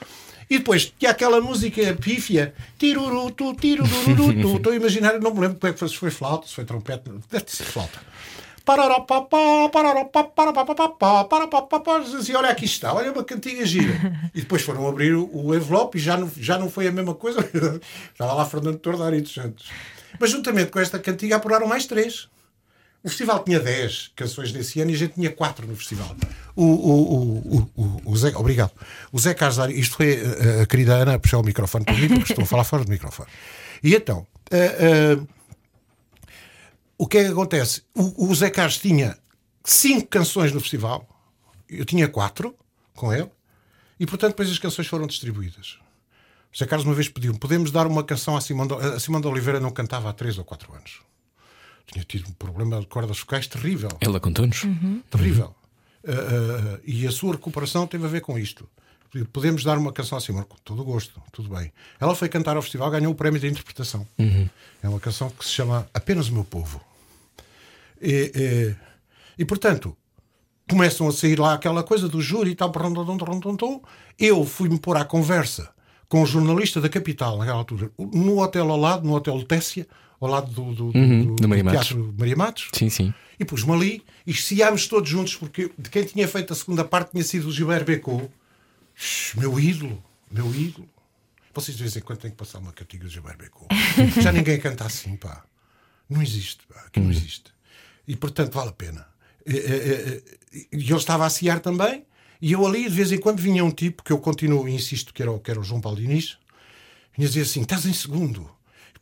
[0.50, 4.56] E depois tinha aquela música pífia, tiruru, tu, tirururu, tu.
[4.58, 6.66] Estou a imaginar, não me lembro como é que foi, se foi flauta, se foi
[6.66, 8.00] trompete, deve sido flauta.
[8.64, 13.94] Pararapapá, pararapá, parapapapá, parapapapá, assim, olha aqui está, olha uma cantiga gira.
[14.34, 17.14] E depois foram abrir o, o envelope e já não, já não foi a mesma
[17.14, 17.48] coisa.
[18.12, 19.70] Estava lá Fernando Tordari dos Santos.
[20.20, 22.28] Mas juntamente com esta cantiga apuraram mais três.
[23.06, 26.16] O festival tinha 10 canções nesse ano e a gente tinha 4 no festival.
[26.56, 28.72] O, o, o, o, Zé, obrigado.
[29.12, 31.94] O Zé Carlos Dari, isto foi a, a querida Ana a puxar o microfone para
[31.94, 33.30] mim, porque estou a falar fora do microfone.
[33.84, 35.28] E então, eh, eh,
[36.98, 37.84] o que é que acontece?
[37.94, 39.16] O, Zé Carlos tinha
[39.64, 41.08] 5 canções no festival,
[41.70, 42.56] eu tinha 4,
[42.96, 43.30] com ele,
[44.00, 45.78] e portanto depois as canções foram distribuídas.
[46.52, 49.70] O José Carlos uma vez pediu podemos dar uma canção a Simão de Oliveira não
[49.70, 51.06] cantava há 3 ou 4 anos.
[51.88, 53.90] Tinha tido um problema de cordas vocais terrível.
[54.02, 54.64] Ela contou-nos.
[55.10, 55.56] Terrível.
[56.04, 58.68] Uh, uh, e a sua recuperação teve a ver com isto.
[59.32, 61.72] Podemos dar uma canção assim, com todo o gosto, tudo bem.
[62.00, 64.06] Ela foi cantar ao festival, ganhou o prémio de interpretação.
[64.84, 66.82] É uma canção que se chama Apenas o Meu Povo.
[68.02, 68.76] E, e,
[69.42, 69.96] e, portanto,
[70.70, 72.74] começam a sair lá aquela coisa do júri e tal.
[74.20, 75.74] Eu fui-me pôr à conversa
[76.10, 79.88] com o jornalista da capital, naquela altura, no hotel ao lado, no hotel Tessia,
[80.20, 81.88] ao lado do, do, Uhum, do- do Maria do Matos.
[81.88, 82.68] Teatro Maria Matos.
[82.74, 83.14] Sim, sim.
[83.40, 87.12] E pus-me ali e chiámos todos juntos, porque de quem tinha feito a segunda parte
[87.12, 88.30] tinha sido o Gilberto Becot.
[89.36, 90.02] Meu ídolo,
[90.32, 90.88] meu ídolo.
[91.54, 93.68] Vocês de vez em quando têm que passar uma cantiga do Gilberto Becot.
[94.22, 95.44] Já ninguém canta assim, pá.
[96.10, 96.82] Não existe, pá.
[96.88, 97.54] Aqui não existe.
[98.08, 99.06] E portanto vale a pena.
[99.46, 102.06] E, e, e, e ele estava a ciar também,
[102.42, 105.14] e eu ali de vez em quando vinha um tipo, que eu continuo e insisto
[105.14, 106.38] que era, o- que era o João Paulo Diniz,
[107.16, 108.50] vinha dizer assim: estás em segundo.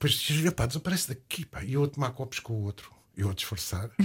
[0.03, 1.63] Depois dizia, pá, desaparece daqui, pá.
[1.63, 3.89] E eu a tomar copos com o outro, eu a disfarçar.
[3.89, 4.01] Ah,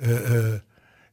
[0.00, 0.60] ah,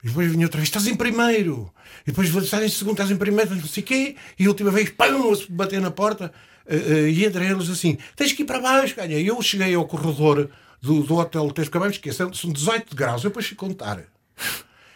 [0.01, 1.70] e depois vinha outra vez, estás em primeiro.
[2.07, 4.16] E depois estás em segundo, estás em primeiro, não sei o quê.
[4.39, 6.32] E a última vez, pum, a bater na porta.
[6.66, 9.20] ah, e entre eles assim, tens que ir para baixo, ganha.
[9.20, 10.49] E eu cheguei ao corredor
[10.82, 13.22] do, do hotel, tens que me esquecer, são 18 graus.
[13.22, 13.99] Eu depois fui contar.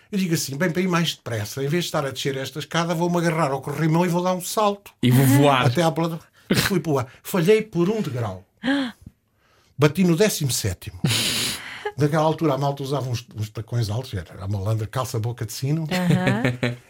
[0.09, 2.59] Eu digo assim, bem, para ir mais depressa, em vez de estar a descer esta
[2.59, 4.93] escada, vou-me agarrar ao corrimão e vou dar um salto.
[5.03, 5.65] E vou voar.
[5.65, 6.29] Até à plataforma.
[6.55, 7.07] Fui para o ar.
[7.21, 8.45] Falhei por um degrau.
[9.79, 10.91] Bati no 17.
[11.97, 15.51] Naquela altura a malta usava uns, uns tacões altos, era a malandra, calça boca de
[15.51, 15.85] sino,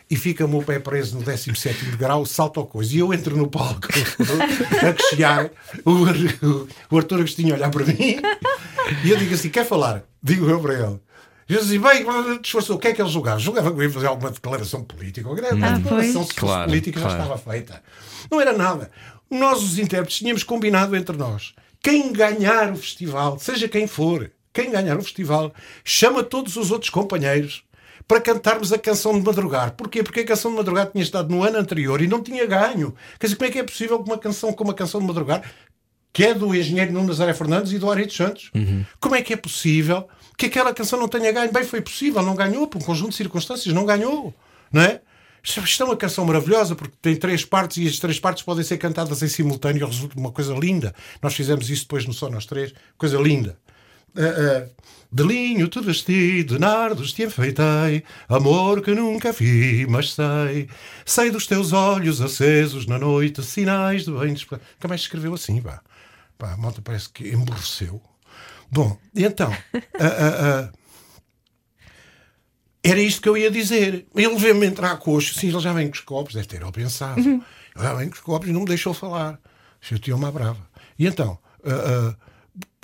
[0.08, 2.94] e fica-me o pé preso no 17 degrau, salto ao coisa.
[2.94, 3.88] E eu entro no palco
[4.88, 5.50] a cochear,
[5.84, 8.18] o, o, o Arthur Agostinho a olhar para mim,
[9.04, 10.04] e eu digo assim: quer falar?
[10.22, 11.00] Digo eu para ele.
[11.48, 12.06] E eu disse, bem,
[12.40, 13.40] disfarçou, o que é que ele jogava?
[13.40, 15.28] Jogava que eu ia fazer alguma declaração política.
[15.28, 17.24] Ou grande Ah, declaração Claro, política já claro.
[17.24, 17.82] estava feita.
[18.30, 18.92] Não era nada.
[19.32, 21.56] Nós, os intérpretes, tínhamos combinado entre nós.
[21.82, 25.54] Quem ganhar o festival, seja quem for, quem ganhar o festival,
[25.84, 27.64] chama todos os outros companheiros
[28.08, 29.74] para cantarmos a canção de madrugar.
[29.74, 30.02] Porquê?
[30.02, 32.96] Porque a canção de madrugar tinha estado no ano anterior e não tinha ganho.
[33.20, 35.44] Quer dizer, como é que é possível que uma canção como a canção de madrugar,
[36.12, 38.52] que é do engenheiro Nuno Nazaré Fernandes e do Ari dos Santos,
[39.00, 41.52] como é que é possível que aquela canção não tenha ganho?
[41.54, 44.34] Bem, foi possível, não ganhou, por um conjunto de circunstâncias, não ganhou.
[44.74, 45.02] Não é?
[45.44, 48.78] Isto é uma canção maravilhosa porque tem três partes e as três partes podem ser
[48.78, 50.94] cantadas em simultâneo resulta uma coisa linda.
[51.22, 53.58] Nós fizemos isso depois no Só Nós Três, coisa linda.
[54.16, 54.70] Ah, ah,
[55.12, 60.70] de linho te vesti, de nardos te enfeitei, amor que nunca vi, mas sei.
[61.06, 64.66] Sei dos teus olhos acesos na noite, sinais de bem despertar.
[64.76, 65.82] Nunca mais se escreveu assim, pá.
[66.38, 68.02] Pá, a malta parece que emborreceu.
[68.72, 69.52] Bom, então,
[70.00, 70.72] ah,
[72.84, 74.06] era isto que eu ia dizer.
[74.16, 77.20] Ele veio-me entrar a coxo, sim, ele já vem com os copos, deve ter pensado.
[77.20, 77.42] Ele
[77.78, 79.40] já vem com os copos e não me deixou falar.
[79.82, 80.68] Chateou-me à brava.
[80.98, 82.16] E então, ah, ah,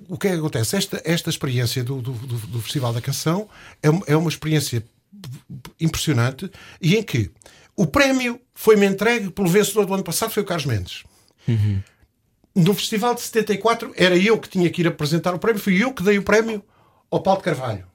[0.07, 0.75] o que é que acontece?
[0.75, 3.49] Esta, esta experiência do, do, do- Festival da Canção
[3.81, 4.83] é, uma- é uma experiência
[5.79, 6.49] impressionante
[6.81, 7.31] e em que
[7.75, 11.03] o prémio foi-me entregue pelo vencedor do ano passado, foi o Carlos Mendes.
[12.55, 15.93] No Festival de 74 era eu que tinha que ir apresentar o prémio, fui eu
[15.93, 16.63] que dei o prémio
[17.11, 17.85] ao Paulo de Carvalho.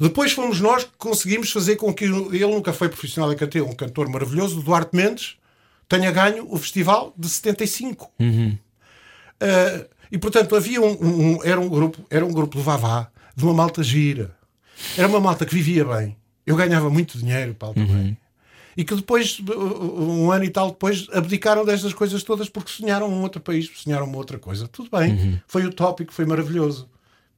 [0.00, 3.74] Depois fomos nós que conseguimos fazer com que ele nunca foi profissional em cantor, um
[3.74, 5.36] cantor maravilhoso, o Duarte Mendes,
[5.88, 8.10] tenha ganho o festival de 75.
[9.40, 13.44] Uh, e portanto havia um, um- era um grupo, era um grupo de vavá, de
[13.44, 14.36] uma malta gira.
[14.96, 16.16] Era uma malta que vivia bem.
[16.46, 18.16] Eu ganhava muito dinheiro, Paulo, também.
[18.76, 23.08] E que depois, uh, um ano e tal depois, abdicaram destas coisas todas porque sonharam
[23.08, 24.68] um outro país, sonharam uma outra coisa.
[24.68, 26.88] Tudo bem, foi utópico, foi maravilhoso.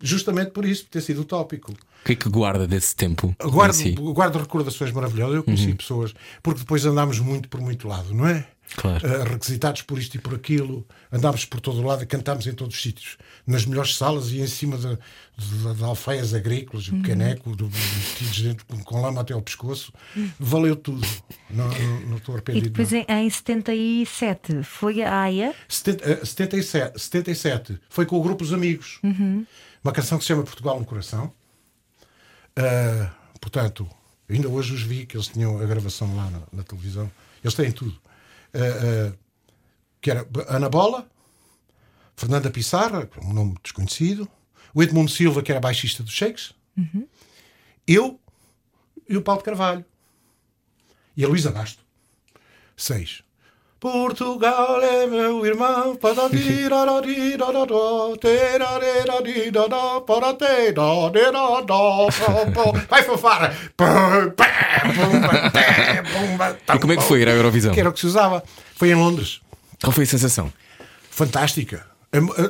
[0.02, 1.72] Justamente por isso, por ter sido utópico.
[2.02, 3.34] O que é que guarda desse tempo?
[3.44, 3.92] em Guardo, si?
[3.92, 5.36] guardo recordações maravilhosas.
[5.36, 8.46] Eu conheci pessoas, porque depois andámos muito por muito lado, não é?
[8.76, 9.04] Claro.
[9.04, 12.52] Ah, requisitados por isto e por aquilo, andámos por todo o lado e cantámos em
[12.52, 14.96] todos os sítios, nas melhores salas e em cima de,
[15.36, 19.92] de, de alfaias agrícolas, o caneco, do- metidos dentro com, com lama até ao pescoço.
[20.38, 21.04] Valeu tudo.
[21.50, 22.70] Não, não, não estou E arrependido.
[22.70, 23.00] depois não.
[23.16, 25.54] em, em 77 foi a AIA.
[25.68, 29.00] 70, eh, 77, 77 foi com o grupo Os Amigos.
[29.82, 31.32] Uma canção que se chama Portugal no Coração.
[32.56, 33.88] Ah, portanto,
[34.28, 37.10] ainda hoje os vi que eles tinham a gravação lá na, na televisão.
[37.42, 37.98] Eles têm tudo.
[38.52, 39.12] Ah, ah,
[40.00, 41.08] que era Ana Bola,
[42.16, 44.28] Fernanda Pissarra, um nome desconhecido,
[44.74, 46.54] o Edmundo Silva, que era baixista dos Shakes,
[47.86, 48.18] eu
[49.08, 49.84] e o Paulo de Carvalho.
[51.16, 51.84] E a Luísa Basto.
[52.76, 53.22] Seis.
[53.80, 55.96] Portugal é meu irmão.
[62.90, 63.54] Vai fofar.
[66.74, 67.72] E como é que foi ir à Eurovisão?
[67.72, 68.42] Que era o que se usava.
[68.76, 69.40] Foi em Londres.
[69.82, 70.52] Qual foi a sensação?
[71.10, 71.86] Fantástica.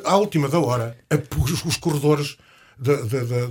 [0.04, 0.96] À última da hora,
[1.38, 2.36] os, corredores
[2.78, 3.46] de- de- de-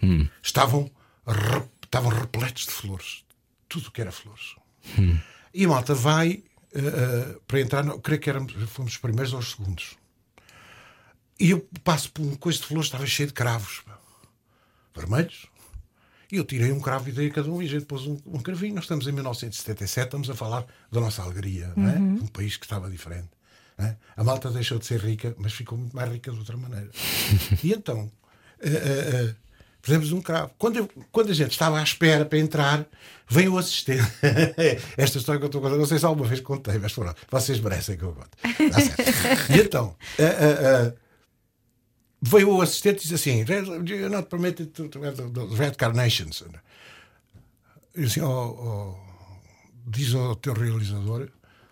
[0.00, 0.90] de- estavam,
[1.26, 3.22] re- estavam repletos de flores.
[3.68, 4.54] Tudo o que era flores.
[5.52, 6.42] E a malta vai
[6.74, 9.96] eh, para entrar, não, creio que éramos, fomos os primeiros ou os segundos.
[11.38, 13.82] E eu passo por um coisa de flores, estava cheio de cravos
[14.94, 15.46] vermelhos.
[16.30, 18.16] E eu tirei um cravo e dei a cada um e a gente pôs um,
[18.26, 18.74] um cravinho.
[18.74, 21.96] Nós estamos em 1977, estamos a falar da nossa alegria, não é?
[21.96, 23.30] Um país que estava diferente.
[23.78, 23.96] é?
[24.16, 26.90] A malta deixou de ser rica, mas ficou muito mais rica de outra maneira.
[27.64, 28.12] e então,
[28.60, 29.34] eh, eh,
[29.82, 30.50] fizemos um cravo.
[30.58, 32.86] Quando, eu- quando a gente estava à espera para entrar,
[33.28, 34.02] vem o assistente.
[34.96, 37.60] Esta história que eu estou contando, não sei se alguma vez contei, mas pronto, vocês
[37.60, 38.30] merecem que eu conte.
[38.82, 39.52] Certo.
[39.52, 40.94] E então, eh, eh, eh,
[42.22, 43.44] veio o assistente e disse assim:
[43.88, 46.42] You're not permitted to, to have the, the red carnations.
[47.96, 48.96] E assim, oh, oh,
[49.86, 51.28] diz ao teu realizador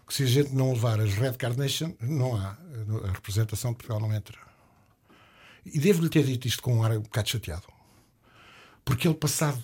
[0.06, 2.56] que se a gente não levar as red carnation, não há.
[3.04, 4.38] A representação de Portugal não entra.
[5.66, 7.64] E devo-lhe ter dito isto com um ar um bocado chateado.
[8.88, 9.62] Porque ele, passado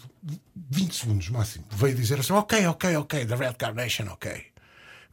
[0.70, 4.44] 20 segundos máximo, veio dizer assim: Ok, ok, ok, the red carnation, ok.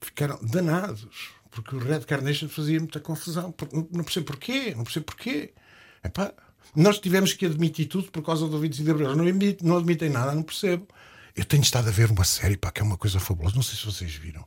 [0.01, 1.07] Ficaram danados.
[1.49, 3.53] Porque o Red Carnation fazia muita confusão.
[3.91, 4.73] Não percebo porquê.
[4.75, 5.53] Não percebo porquê.
[6.03, 6.31] Epá,
[6.75, 9.07] nós tivemos que admitir tudo por causa do 25 de Abril.
[9.07, 10.87] Eles Não, admit- não admitem nada, não percebo.
[11.35, 13.55] Eu tenho estado a ver uma série pá, que é uma coisa fabulosa.
[13.55, 14.45] Não sei se vocês viram.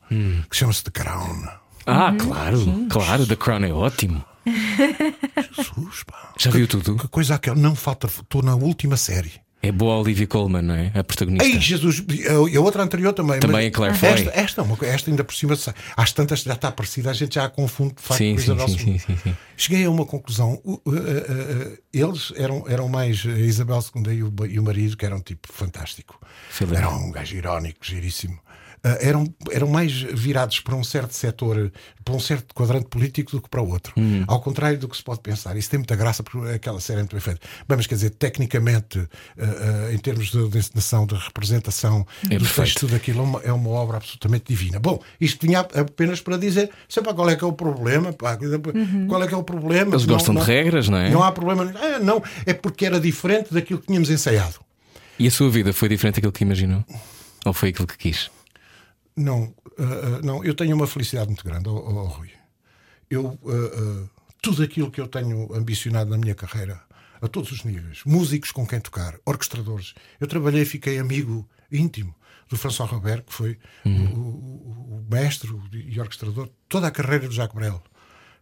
[0.49, 1.47] Que chama-se The Crown.
[1.87, 4.25] Ah, claro, claro, The Crown é ótimo.
[4.47, 6.33] Jesus, pá.
[6.39, 6.97] Já viu tudo?
[6.97, 7.57] Que coisa aquela.
[7.57, 8.07] Não falta.
[8.07, 9.33] Estou na última série.
[9.67, 10.93] É boa a Olivia Colman, não é?
[10.95, 11.47] A protagonista.
[11.47, 13.41] Ei, Jesus, e a outra anterior também.
[13.41, 14.11] Também a Claire Foy.
[14.11, 15.57] esta, esta, é uma esta ainda por cima,
[15.97, 18.99] às tantas já está parecida, a gente já a confunde de facto Sim, sim, sim,
[18.99, 19.37] sim, sim.
[19.57, 20.61] Cheguei a uma conclusão.
[20.65, 24.97] Uh, uh, uh, eles eram, eram mais a Isabel II e o, e o marido,
[24.97, 26.21] que eram tipo fantástico.
[26.51, 26.77] Filipe.
[26.77, 28.39] Era um gajo irónico, giríssimo.
[28.85, 31.73] Uh, eram, eram mais virados para um certo setor,
[32.05, 33.95] para um certo quadrante político do que para o outro.
[33.97, 34.25] Hum.
[34.29, 35.57] Ao contrário do que se pode pensar.
[35.57, 37.41] Isso tem muita graça porque aquela série é muito bem feita.
[37.67, 39.09] Mas quer dizer, tecnicamente, uh,
[39.39, 43.41] uh, em termos de, de encenação, de representação, É do texto, tudo aquilo é uma,
[43.45, 44.79] é uma obra absolutamente divina.
[44.79, 48.13] Bom, isto tinha apenas para dizer, sei pá, qual é que é o problema?
[48.13, 48.37] pá,
[49.09, 49.93] qual é que é o problema?
[49.93, 51.09] Eles Não- gostam de não- regras, não é?
[51.09, 51.73] Não há problema.
[51.77, 54.57] Ah, não, é porque era diferente daquilo que tínhamos ensaiado.
[55.19, 56.85] E a sua vida foi diferente daquilo que imaginou?
[57.47, 58.31] Ou foi aquilo que quis?
[59.17, 62.31] Não, ah, ah, não, eu tenho uma felicidade muito grande, ó, ó, Rui.
[63.11, 66.81] Eu, ah, ah, tudo aquilo que eu tenho ambicionado na minha carreira,
[67.23, 69.95] a todos os níveis, músicos com quem tocar, orquestradores.
[70.21, 72.15] Eu trabalhei e fiquei amigo íntimo
[72.49, 77.35] do François Robert, que foi o, o- o mestre e orquestrador, toda a carreira do
[77.35, 77.83] Jacques Brel.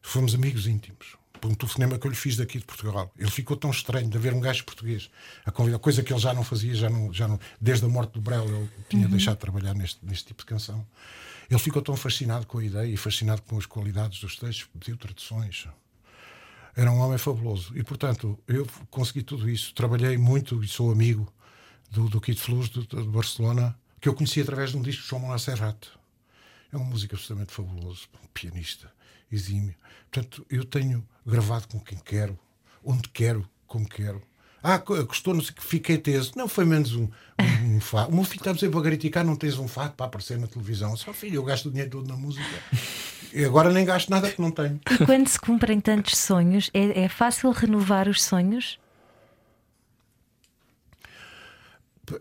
[0.00, 1.16] Fomos amigos íntimos.
[1.42, 3.12] Por um telefonema que eu lhe fiz daqui de Portugal.
[3.18, 5.10] Ele ficou tão estranho de haver um gajo português
[5.44, 8.12] a convidar, coisa que ele já não fazia, já não, já não, desde a morte
[8.12, 10.86] do Brel, ele tinha deixado de trabalhar neste, neste tipo de canção.
[11.50, 14.96] Ele ficou tão fascinado com a ideia e fascinado com as qualidades dos textos, pediu
[14.96, 15.66] traduções.
[16.76, 17.76] Era um homem fabuloso.
[17.76, 19.74] E, portanto, eu consegui tudo isso.
[19.74, 21.26] Trabalhei muito e sou amigo
[21.90, 25.08] do, do Kid Flus de, de Barcelona, que eu conheci através de um disco de
[25.08, 25.88] João Manuel Serrat.
[26.72, 28.92] É um músico absolutamente fabuloso, um pianista,
[29.34, 29.74] exímio.
[30.10, 32.38] Portanto, eu tenho gravado com quem quero,
[32.84, 34.22] onde quero, como quero.
[34.62, 36.32] Ah, co- gostou, não sei o que, fiquei teso.
[36.36, 37.08] Não foi menos um,
[37.40, 38.10] um, um fato.
[38.10, 40.46] O meu filho está a dizer para criticar, não tens um fato para aparecer na
[40.46, 40.96] televisão.
[40.96, 42.44] Só filho, eu gasto o dinheiro todo na música.
[43.32, 44.78] E agora nem gasto nada que não tenho.
[44.90, 48.78] E quando se cumprem tantos sonhos, é, é fácil renovar os sonhos?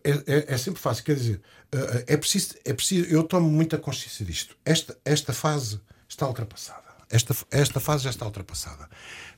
[0.03, 1.41] É, é- é sempre fácil, quer dizer,
[1.71, 4.55] eh, é preciso, é preciso, eu tomo muita consciência disto.
[4.63, 6.90] Esta, esta fase está ultrapassada.
[7.11, 8.89] Esta, esta fase já está ultrapassada.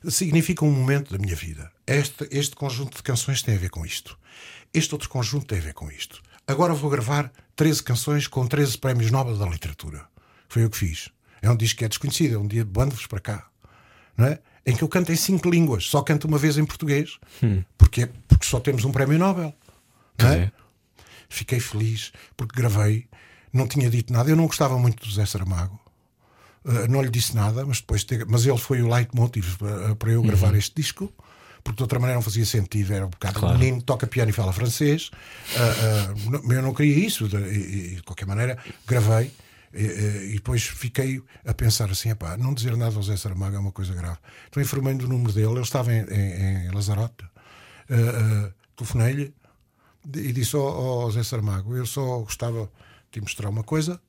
[0.08, 1.70] Significa um momento da minha vida.
[1.86, 4.16] Este, este conjunto de canções tem a ver com isto.
[4.72, 6.22] Este outro conjunto tem a ver com isto.
[6.46, 10.06] Agora vou gravar 13 canções com 13 prémios Nobel da Literatura.
[10.48, 11.08] Foi o que fiz.
[11.42, 13.48] É um disco que é desconhecido, é um dia de bando-vos para cá.
[14.16, 14.38] Não é?
[14.64, 17.18] Em que eu canto em cinco línguas, só canto uma vez em português.
[17.76, 19.52] Porque, porque só temos um prémio Nobel.
[20.18, 20.38] Não é?
[20.38, 20.52] é.
[21.28, 23.08] Fiquei feliz porque gravei,
[23.52, 24.30] não tinha dito nada.
[24.30, 25.80] Eu não gostava muito do Zé Saramago,
[26.64, 30.22] Uh, não lhe disse nada, mas depois mas ele foi o leitmotiv para, para eu
[30.22, 31.12] gravar este disco.
[31.62, 33.54] Porque de outra maneira não fazia sentido, era um bocado Claro.
[33.54, 35.10] um menino toca piano e fala francês.
[35.56, 39.32] Uh, uh, eu não queria isso, de, e- de qualquer maneira, gravei
[39.72, 43.58] e, e- depois fiquei a pensar assim: epá, não dizer nada ao Zé Saramago é
[43.58, 44.18] uma coisa grave.
[44.48, 47.24] Então informei-me do número dele, ele estava em, em, em Lazarote,
[48.76, 49.34] telefonei-lhe
[50.14, 52.70] e disse ao, ao Zé Saramago: Eu só gostava de
[53.12, 54.00] te mostrar uma coisa.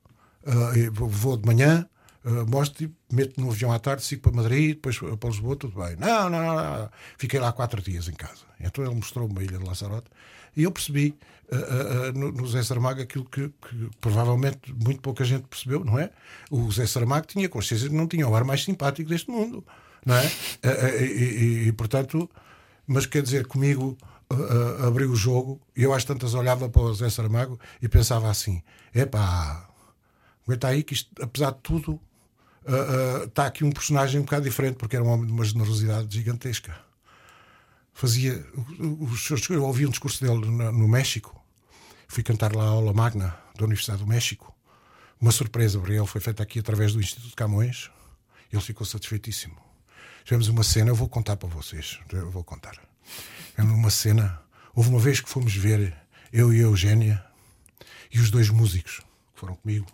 [0.91, 1.87] vou de manhã,
[2.25, 5.95] ah, mostro-te, meto no avião à tarde, sigo para Madrid, depois para Lisboa, tudo bem.
[5.97, 6.89] Não, não, não, não.
[7.17, 8.43] Fiquei lá quatro dias em casa.
[8.59, 10.07] Então ele mostrou-me uma ilha de Lanzarote
[10.57, 11.15] e eu percebi
[11.51, 15.99] ah, ah, no, no Zé Saramago aquilo que, que provavelmente muito pouca gente percebeu, não
[15.99, 16.09] é?
[16.49, 19.63] O Zé Saramago tinha consciência que não tinha o ar mais simpático deste mundo,
[20.05, 20.25] não é?
[20.63, 22.29] E, e- e, portanto,
[22.87, 23.95] mas quer dizer, comigo
[24.31, 28.29] ah, abriu o jogo e eu às tantas olhava para o Zé Saramago e pensava
[28.29, 28.63] assim:
[28.93, 29.69] epá,
[30.47, 31.99] aguenta aí que isto, apesar de tudo,
[32.67, 35.45] ah, ah, está aqui um personagem um bocado diferente, porque era um homem de uma
[35.45, 36.75] generosidade gigantesca.
[37.93, 38.45] Fazia.
[38.79, 41.41] os Eu ouvi um discurso dele no, no México,
[42.07, 44.53] fui cantar lá a aula magna da Universidade do México.
[45.19, 47.89] Uma surpresa para ele foi feita aqui através do Instituto Camões.
[48.51, 49.55] Ele ficou satisfeitíssimo.
[50.23, 51.99] Tivemos uma cena, eu vou contar para vocês.
[52.11, 52.75] Eu vou contar.
[53.51, 54.41] Tivemos uma cena.
[54.73, 55.95] Houve uma vez que fomos ver
[56.33, 57.23] eu e a Eugénia
[58.11, 59.01] e os dois músicos
[59.33, 59.85] que foram comigo.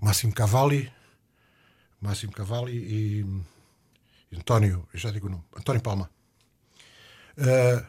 [0.00, 0.90] Máximo Cavalli,
[2.00, 3.26] Máximo Cavalli e,
[4.30, 6.10] e António, eu já digo o nome, António Palma.
[7.38, 7.84] Ah,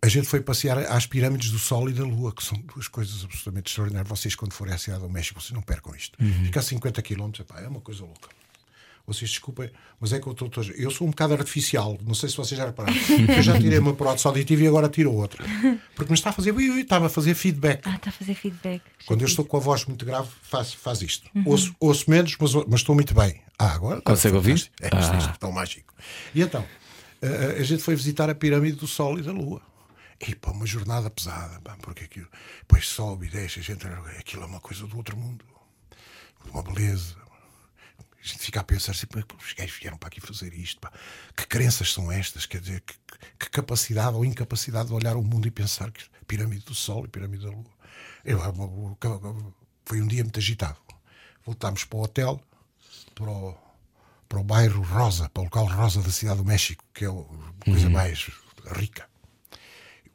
[0.00, 3.24] a gente foi passear às pirâmides do Sol e da Lua, que são duas coisas
[3.24, 4.08] absolutamente extraordinárias.
[4.08, 6.16] Vocês, quando forem à cidade do México, vocês não percam isto.
[6.44, 8.28] Fica a 50 km, é uma coisa louca.
[9.08, 10.50] Vocês desculpem, mas é que eu estou.
[10.76, 12.94] Eu sou um bocado artificial, não sei se vocês já repararam.
[13.34, 15.42] Eu já tirei uma prótese auditiva e agora tiro outra.
[15.96, 16.52] Porque me está a fazer.
[16.52, 17.80] ui, ui, Estava a fazer feedback.
[17.86, 18.82] Ah, está a fazer feedback.
[19.06, 21.26] Quando eu estou com a voz muito grave, faz, faz isto.
[21.46, 23.40] Ouço, ouço menos, mas, mas estou muito bem.
[23.58, 24.02] Ah, agora.
[24.02, 24.70] Consegue ouvir?
[24.78, 25.00] É, Ah.
[25.00, 25.94] isto é tão mágico.
[26.34, 26.62] E então,
[27.22, 29.62] a, a gente foi visitar a pirâmide do Sol e da Lua.
[30.20, 32.28] E pá, uma jornada pesada, pá, porque aquilo.
[32.60, 33.86] Depois sobe e deixa, a gente.
[34.18, 35.44] Aquilo é uma coisa do outro mundo.
[36.52, 37.16] Uma beleza.
[38.22, 40.80] A gente fica a pensar assim, "Pá, os gajos vieram para aqui fazer isto.
[40.80, 40.92] pá.
[41.36, 42.46] Que crenças são estas?
[42.46, 42.94] Quer dizer, que,
[43.38, 47.08] que- capacidade ou incapacidade de olhar o mundo e pensar que pirâmide do Sol e
[47.08, 47.64] pirâmide da Lua.
[48.24, 49.54] Eu, eu-
[49.86, 50.76] foi um dia muito agitado.
[51.46, 52.40] Voltámos para o hotel,
[53.14, 53.56] para o,
[54.28, 57.12] para o bairro Rosa, para o local Rosa da Cidade do México, que é a
[57.64, 58.30] coisa mais
[58.76, 59.08] rica.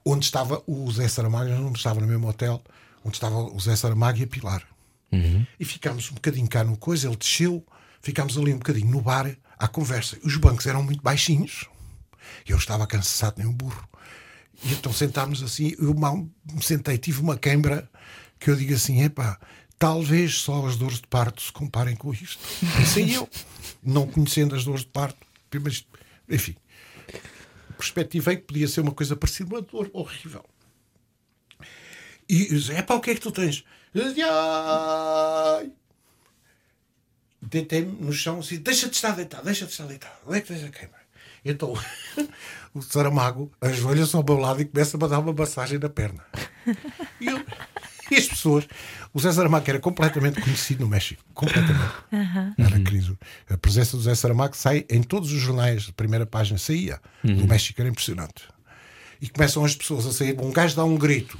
[0.06, 2.62] Onde estava o Zé Saramago, não estava no mesmo hotel,
[3.04, 4.68] onde estava o Zé Saramago e a Pilar.
[5.60, 7.66] E ficámos um bocadinho cá no coisa, ele desceu,
[8.04, 10.20] ficámos ali um bocadinho no bar, à conversa.
[10.24, 11.68] Os bancos eram muito baixinhos.
[12.46, 13.88] Eu estava cansado, nem um burro.
[14.64, 17.90] E então sentámos assim, eu mal me sentei, tive uma queimbra
[18.40, 19.40] que eu digo assim: epá,
[19.80, 22.40] talvez só as dores de parto se comparem com isto.
[22.78, 23.28] Pensei eu,
[23.82, 25.26] não conhecendo as dores de parto,
[25.62, 25.86] mas
[26.30, 26.56] enfim,
[27.78, 30.46] perspectivei que podia ser uma coisa parecida, uma dor horrível.
[32.30, 33.64] E disse: epá, o que é que tu tens?
[33.96, 35.72] Ai!
[37.54, 40.14] Deitei-me no chão assim: deixa-te estar deitado, deixa-te estar deitado.
[40.26, 40.94] Onde é que tens a queima?
[41.46, 41.74] Então
[42.74, 46.24] o Saramago ajoelha-se ao meu lado e começa-me a dar uma massagem na perna.
[47.22, 47.46] E, eu-
[48.10, 48.66] e as pessoas.
[49.14, 51.24] O Zé Saramago era completamente conhecido no México.
[51.36, 51.94] Completamente.
[52.58, 53.16] Era querido.
[53.48, 57.00] A presença do Zé Saramago sai em todos os jornais, a primeira página saía.
[57.24, 58.44] Do México era impressionante.
[59.22, 60.36] E começam as pessoas a sair.
[60.42, 61.38] Um gajo dá um grito.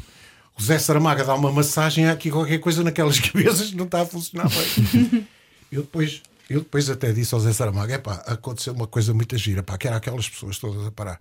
[0.58, 2.06] O Zé Saramago dá uma massagem.
[2.06, 5.28] Há aqui qualquer coisa naquelas cabeças que não está a funcionar bem.
[5.74, 9.36] Eu depois, eu depois até disse ao Zé Saramago: é pá, aconteceu uma coisa muito
[9.38, 11.20] gira, pá, que era aquelas pessoas todas a parar.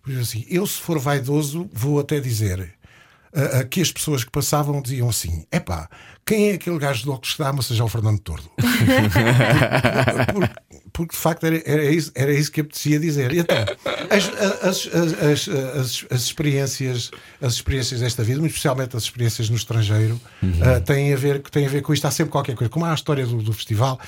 [0.00, 2.77] Por isso, assim, eu, se for vaidoso, vou até dizer
[3.34, 5.88] ah, que as pessoas que passavam diziam assim: é pá,
[6.24, 8.50] quem é aquele gajo de óculos que dá, mas seja o Fernando Tordo?
[10.32, 10.52] porque,
[10.92, 13.32] porque, de facto era, era, isso, era isso que apetecia dizer.
[13.32, 13.56] E então,
[14.10, 14.28] as,
[14.62, 17.10] as, as, as, as- as experiências,
[17.40, 20.20] as experiências desta vida, muito especialmente as experiências no estrangeiro,
[20.62, 22.06] ah, têm, a ver, têm a ver com isto.
[22.06, 22.70] Há sempre qualquer coisa.
[22.70, 23.98] Como há a história do, do festival,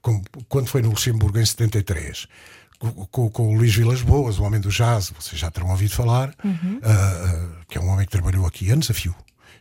[0.00, 2.26] como quando foi no Luxemburgo em 73.
[3.10, 6.34] Com, com- o Luís Vilas Boas, o homem do jazz, vocês já terão ouvido falar,
[6.44, 6.48] ah,
[6.84, 9.14] ah, que é um homem que trabalhou aqui anos a fio.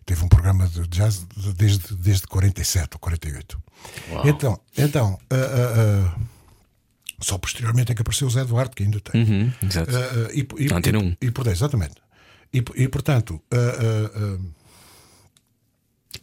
[0.05, 3.61] Teve um programa de jazz de- desde, desde 47 ou 48.
[4.26, 6.19] Então, então ah, ah, ah,
[7.19, 9.22] só posteriormente é que apareceu o Zé Eduardo, que ainda tem.
[9.24, 9.91] Uhum, exato.
[9.95, 11.15] Ah, e, e, Antena e, um.
[11.22, 11.95] e, por- exatamente.
[12.51, 13.39] E, e portanto,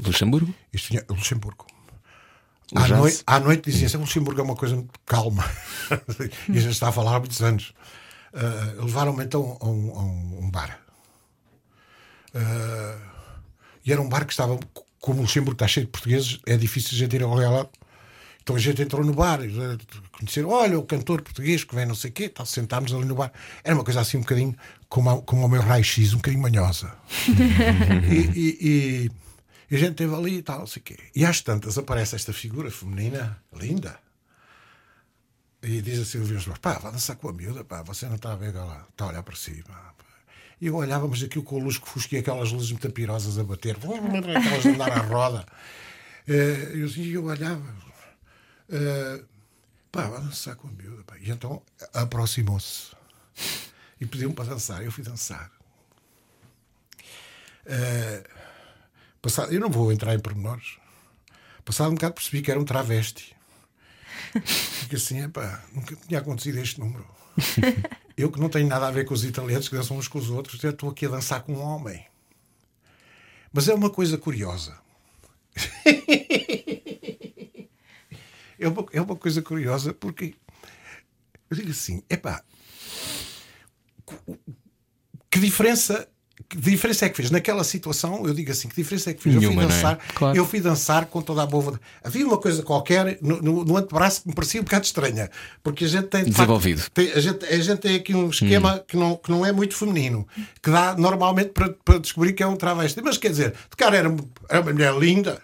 [0.01, 0.53] Luxemburgo?
[0.73, 1.65] isto tinha Luxemburgo.
[2.75, 2.87] À
[3.27, 5.45] à noite dizia sempre Luxemburgo é uma coisa muito calma.
[6.49, 7.73] e a gente está a falar há muitos anos.
[8.35, 10.03] Ah, Levaram-me então a um, a
[10.45, 10.79] um- bar.
[12.35, 12.97] Ah,
[13.85, 14.59] e era um bar que estava,
[15.01, 17.67] como o Luxemburgo está cheio de portugueses, é difícil a gente ir ao lá.
[18.43, 19.77] Então a gente entrou no bar, e, eh,
[20.13, 23.15] conheceram, olha, o cantor português que vem não sei o quê, tal, sentámos ali no
[23.15, 23.31] bar.
[23.63, 24.55] Era uma coisa assim um bocadinho
[24.89, 26.91] como, a- como o meu raio-x, um bocadinho manhosa.
[28.11, 29.11] e, e- e-
[29.71, 30.99] e a gente esteve ali e tal, não sei o quê.
[31.15, 33.99] E às tantas aparece esta figura feminina, linda.
[35.63, 38.37] E diz assim, ouviu pá, vai dançar com a miúda, pá, você não está a
[38.37, 39.35] ver ela, está a olhar para
[39.67, 39.93] pá.
[40.61, 42.87] E eu olhava, mas aquilo com a luz que fusquia, aquelas luzes muito
[43.39, 45.47] a bater, aquelas de andar à roda.
[46.27, 47.75] Eh, eu, e eu olhava,
[48.69, 49.23] eh,
[49.93, 51.03] pá, vai dançar com a miúda.
[51.05, 51.17] Pá.
[51.19, 51.63] E então
[51.93, 52.93] aproximou-se
[54.01, 54.83] e pediu-me para dançar.
[54.85, 55.51] Eu fui dançar.
[57.67, 58.25] Eh,
[59.21, 60.79] passado, eu não vou entrar em pormenores.
[61.65, 63.37] Passado um bocado percebi que era um travesti.
[64.45, 67.07] Fico assim, epá, nunca tinha acontecido este número.
[68.17, 70.29] Eu que não tenho nada a ver com os italianos que dançam uns com os
[70.29, 72.05] outros, eu estou aqui a dançar com um homem.
[73.53, 74.77] Mas é uma coisa curiosa.
[78.59, 80.35] é, uma, é uma coisa curiosa porque
[81.49, 82.43] eu digo assim, epá,
[85.31, 86.09] que diferença
[86.49, 87.31] que diferença é que fez?
[87.31, 89.35] Naquela situação, eu digo assim, que diferença é que fez?
[89.37, 89.83] Nenhuma, eu fui é?
[89.83, 90.37] dançar, Claro.
[90.37, 94.23] eu fui dançar com toda a boa Havia uma coisa qualquer no, no, no antebraço
[94.23, 95.31] que me parecia um bocado estranha,
[95.63, 96.83] porque a gente tem de facto, Desenvolvido.
[96.95, 99.75] tem- a, gente, a gente tem aqui um esquema que, não, que não é muito
[99.75, 100.27] feminino,
[100.63, 103.01] que dá normalmente para, para descobrir que é um travesti.
[103.03, 104.15] Mas quer dizer, de cara era,
[104.49, 105.43] era uma mulher linda,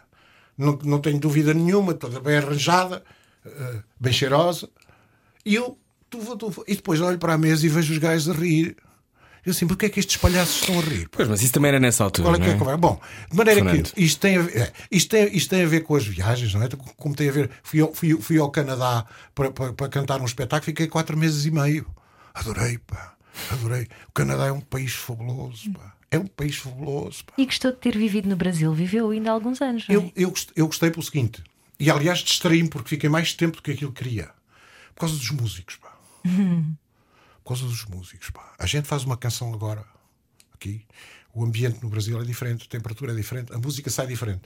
[0.56, 3.02] não, não tenho dúvida nenhuma, toda bem arranjada,
[3.44, 4.68] eh, bem cheirosa.
[5.44, 5.76] E eu,
[6.68, 8.76] e depois olho para a mesa e vejo os gajos a rir.
[9.44, 11.08] Eu assim, porque é que estes palhaços estão a rir?
[11.10, 12.28] Pois, mas isso também era nessa altura.
[12.28, 12.78] Qual é que é conversa?
[12.78, 13.92] Bom, de maneira Fernando.
[13.92, 16.54] que isto tem, a ver, é, isto, tem, isto tem a ver com as viagens,
[16.54, 16.68] não é?
[16.96, 17.50] Como tem a ver.
[17.62, 21.44] Fui ao, fui, fui ao Canadá para, para, para cantar um espetáculo, fiquei quatro meses
[21.44, 21.86] e meio.
[22.32, 23.14] Adorei, pá,
[23.50, 23.86] adorei.
[24.08, 25.94] O Canadá é um país fabuloso, pá.
[26.10, 27.34] É um país fabuloso, pá.
[27.36, 28.72] E gostou de ter vivido no Brasil?
[28.72, 29.86] Viveu ainda há alguns anos.
[29.86, 29.98] não é?
[29.98, 31.44] Eu, eu, eu gostei pelo seguinte,
[31.78, 34.30] e aliás distraí-me porque fiquei mais tempo do que aquilo que queria.
[34.94, 35.92] Por causa dos músicos, pá.
[37.44, 38.54] Por causa dos músicos, pá.
[38.58, 39.84] A gente faz uma canção agora,
[40.54, 40.86] aqui.
[41.34, 44.42] O ambiente no Brasil é diferente, a temperatura é diferente, a música sai diferente.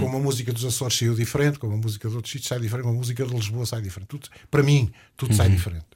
[0.00, 2.84] Como a música dos Açores saiu diferente, como a música de outros sítios sai diferente,
[2.84, 4.08] como a música de Lisboa sai diferente.
[4.08, 5.86] Tudo, para mim, tudo sai diferente.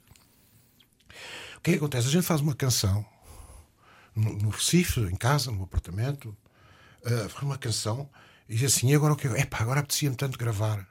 [1.57, 2.07] O que é que acontece?
[2.07, 3.05] A gente faz uma canção
[4.15, 6.29] no, no Recife, em casa, no apartamento,
[7.03, 8.09] uh, faz uma canção
[8.47, 9.41] e diz assim: e agora o que é?
[9.41, 10.87] Epá, agora apetecia-me tanto gravar.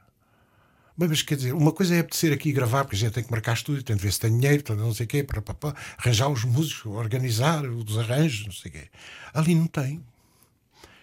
[0.98, 3.30] Bem, mas quer dizer, uma coisa é apetecer aqui gravar, porque a gente tem que
[3.30, 5.78] marcar estúdio, tem de ver se tem dinheiro, não sei o quê, para, para, para,
[5.98, 8.88] arranjar os músicos, organizar os arranjos, não sei o quê.
[9.34, 10.02] Ali não tem.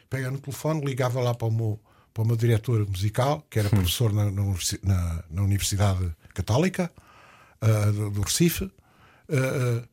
[0.09, 1.79] Pega no telefone, ligava lá para o meu,
[2.11, 6.91] para o meu diretor musical, que era professor na, na, na- Universidade Católica
[7.61, 8.71] ah, do, do Recife.
[9.29, 9.87] ah, ah,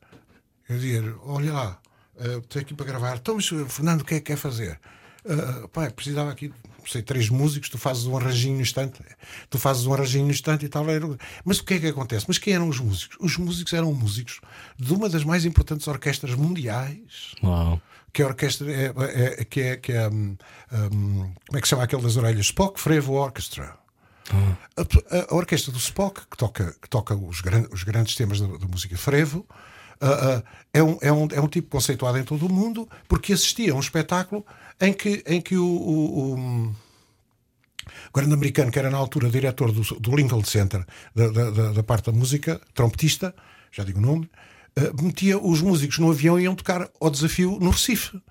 [0.67, 1.81] eu dizia: Olha lá,
[2.17, 3.17] estou aqui para gravar.
[3.17, 4.79] Então, mas Fernando, o que é que quer fazer?
[5.27, 6.51] Ah, pai, precisava aqui,
[6.87, 8.99] sei, três músicos, tu fazes um arranjinho no instante,
[9.49, 10.85] tu fazes um arranjinho no instante e tal.
[11.45, 12.25] Mas o que é que acontece?
[12.27, 13.17] Mas quem eram os músicos?
[13.19, 14.39] Os músicos eram músicos
[14.77, 17.81] de uma das mais importantes orquestras mundiais Uau.
[18.13, 18.93] que é a orquestra é,
[19.41, 20.35] é- que é, que é hum,
[20.71, 22.45] hum, como é que se chama aquele das orelhas?
[22.45, 23.75] Spock Frevo Orchestra.
[24.31, 28.39] A, a- a orquestra do Spock, que toca, que toca os, gran- os grandes temas
[28.39, 29.45] da, da música frevo,
[29.99, 33.33] ah, ah, é, um, é, um, é um tipo conceituado em todo o mundo, porque
[33.33, 34.45] assistia a um espetáculo
[34.81, 36.75] em que, em que o, o- o-
[38.09, 41.83] o grande americano, que era na altura diretor do, do Lincoln Center, da, da- da-
[41.83, 43.33] parte da música, trompetista,
[43.71, 44.29] já digo o nome,
[44.75, 48.21] eh, metia os músicos no avião e iam tocar ao desafio no Recife.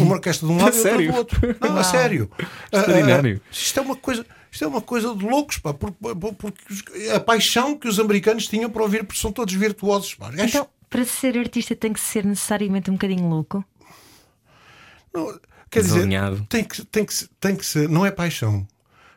[0.00, 1.56] Uma orquestra de um lado e outra do outro.
[1.60, 2.30] Não, a sério.
[2.72, 3.40] Extraordinário.
[3.44, 4.26] Ah, ah, isto é uma coisa.
[4.50, 5.96] Isto é uma coisa de loucos, pá, porque,
[6.38, 10.14] porque a paixão que os americanos tinham para ouvir, porque são todos virtuosos.
[10.14, 10.30] Pá.
[10.38, 13.62] Então, para ser artista tem que ser necessariamente um bocadinho louco.
[15.12, 15.38] Não,
[15.70, 16.08] quer dizer,
[16.48, 18.66] tem que, tem, que, se- tem que ser, não é paixão,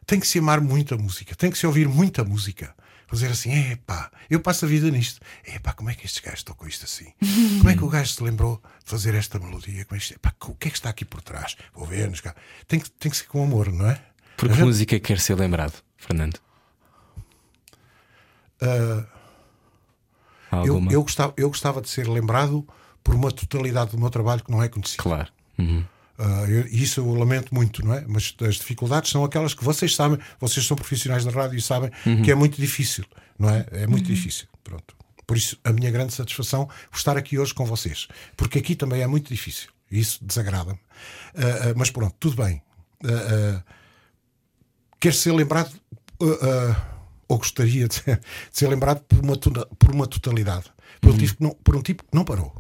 [0.06, 2.74] tem que se amar muito a música, tem que se ouvir muita música.
[3.08, 5.20] Fazer assim, epá, eu passo a vida nisto.
[5.45, 7.12] Epá, como é que estes gajos tocam isto assim?
[7.58, 9.84] Como é que o gajo se lembrou de fazer esta melodia?
[9.84, 11.58] Como é que, epá, o que é que está aqui por trás?
[11.74, 12.34] Vou ver, nos cá.
[12.70, 14.02] tem que, tem que ser com amor, não é?
[14.38, 16.39] Porque gente- música quer ser lembrado, Fernando?
[20.52, 22.68] Há eu, eu, gostava, eu gostava de ser lembrado
[23.04, 25.02] por uma totalidade do meu trabalho que não é conhecida.
[25.02, 25.30] Claro.
[25.58, 25.84] Uhum.
[26.72, 28.06] E isso eu lamento muito, não é?
[28.08, 31.90] Mas as dificuldades são aquelas que vocês sabem, vocês são profissionais da rádio e sabem
[32.06, 32.22] Uhum.
[32.22, 33.06] que é muito difícil,
[33.38, 33.66] não é?
[33.72, 34.48] É muito difícil.
[34.64, 34.96] Pronto.
[35.26, 39.02] Por isso, a minha grande satisfação por estar aqui hoje com vocês, porque aqui também
[39.02, 40.80] é muito difícil isso desagrada-me.
[41.36, 42.62] Ah, ah, mas pronto, tudo bem.
[43.04, 43.62] Ah,
[45.00, 45.74] quer ser lembrado,
[46.22, 46.76] uh, uh,
[47.28, 51.36] ou gostaria de ser, de ser lembrado por uma, por uma totalidade, por, um tipo
[51.36, 52.56] que não, por um tipo que não parou,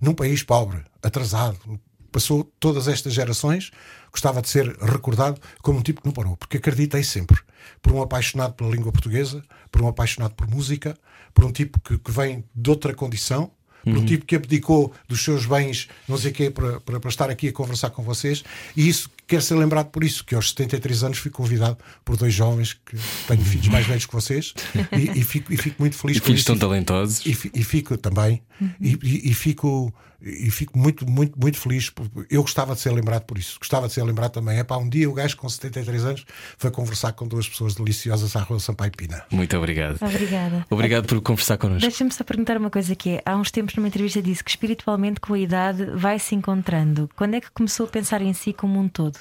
[0.00, 1.80] num país pobre, atrasado,
[2.14, 3.72] passou todas estas gerações,
[4.12, 7.36] gostava de ser recordado como um tipo que não parou, porque acreditei sempre,
[7.82, 9.42] por um apaixonado pela língua portuguesa,
[9.72, 10.96] por um apaixonado por música,
[11.34, 13.50] por um tipo que, que vem de outra condição,
[13.82, 17.10] por um tipo que abdicou dos seus bens, não sei o quê, para, para, para
[17.10, 18.42] estar aqui a conversar com vocês.
[18.74, 22.32] E isso quer ser lembrado por isso, que aos 73 anos fui convidado por dois
[22.32, 22.96] jovens que
[23.28, 24.54] tenho filhos mais velhos que vocês
[24.90, 26.46] e, e fico, e fico muito feliz E com filhos isso.
[26.46, 27.26] tão talentosos.
[27.26, 28.42] E, e fico também,
[28.80, 29.92] e, e- e fico,
[30.26, 31.92] E fico muito, muito, muito feliz.
[32.30, 33.58] Eu gostava de ser lembrado por isso.
[33.58, 34.58] Gostava de ser lembrado também.
[34.58, 36.24] É para um dia o gajo com 73 anos
[36.56, 39.22] foi conversar com duas pessoas deliciosas à Rua Sampaio Pina.
[39.30, 39.98] Muito obrigado.
[40.00, 40.66] Obrigada.
[40.70, 41.82] Obrigado por conversar connosco.
[41.82, 45.20] Deixa-me só perguntar uma coisa que é: há uns tempos numa entrevista disse que espiritualmente
[45.20, 47.10] com a idade vai se encontrando.
[47.14, 49.18] Quando é que começou a pensar em si como um todo?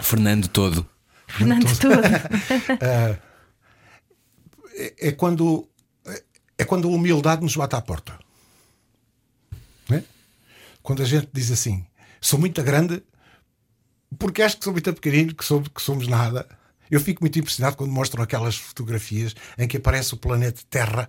[0.00, 0.84] Fernando todo.
[1.28, 2.02] Fernando todo.
[4.74, 5.68] é, é quando
[6.58, 8.24] é quando a humildade nos bate à porta.
[9.88, 10.04] Não é?
[10.82, 11.84] Quando a gente diz assim,
[12.20, 13.02] sou muito grande
[14.18, 16.46] porque acho que sou muito pequenino, que, sou, que somos nada.
[16.90, 21.08] Eu fico muito impressionado quando mostram aquelas fotografias em que aparece o planeta Terra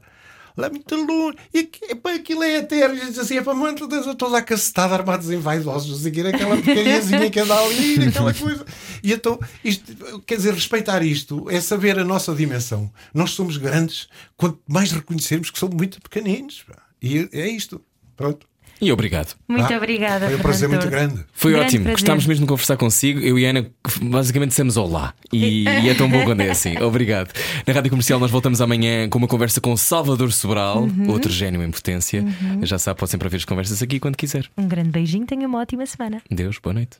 [0.57, 1.38] lá muito longe.
[1.53, 1.81] E aqui,
[2.15, 2.93] aquilo é a Terra.
[2.93, 7.30] E diz assim: é para muito todos a cacetada, armados em vaidosos, assim, aquela porcariazinha
[7.30, 8.65] que anda ali, aquela coisa.
[9.03, 12.91] E então, isto, quer dizer, respeitar isto é saber a nossa dimensão.
[13.14, 14.07] Nós somos grandes
[14.38, 16.65] quanto mais reconhecermos que somos muito pequeninos.
[17.02, 17.81] E é isto.
[18.15, 18.47] Pronto.
[18.81, 19.35] E obrigado.
[19.47, 20.27] Muito Ah, obrigada.
[20.27, 21.23] Foi um prazer muito grande.
[21.34, 21.99] Foi Grande ótimo, prazer.
[21.99, 23.19] gostámos mesmo de conversar consigo.
[23.22, 23.65] Eu e a Ana
[24.02, 25.14] basicamente dissemos olá.
[25.31, 26.77] E, e é tão bom quando é assim.
[26.80, 27.31] Obrigado.
[27.65, 31.10] Na Rádio Comercial nós voltamos amanhã com uma conversa com Salvador Sobral, Uhum.
[31.10, 32.23] outro gênio em potência.
[32.64, 34.45] Já sabe, pode sempre ouvir as conversas aqui quando quiser.
[34.57, 36.22] Um grande beijinho, tenha uma ótima semana.
[36.30, 36.97] Deus, boa noite.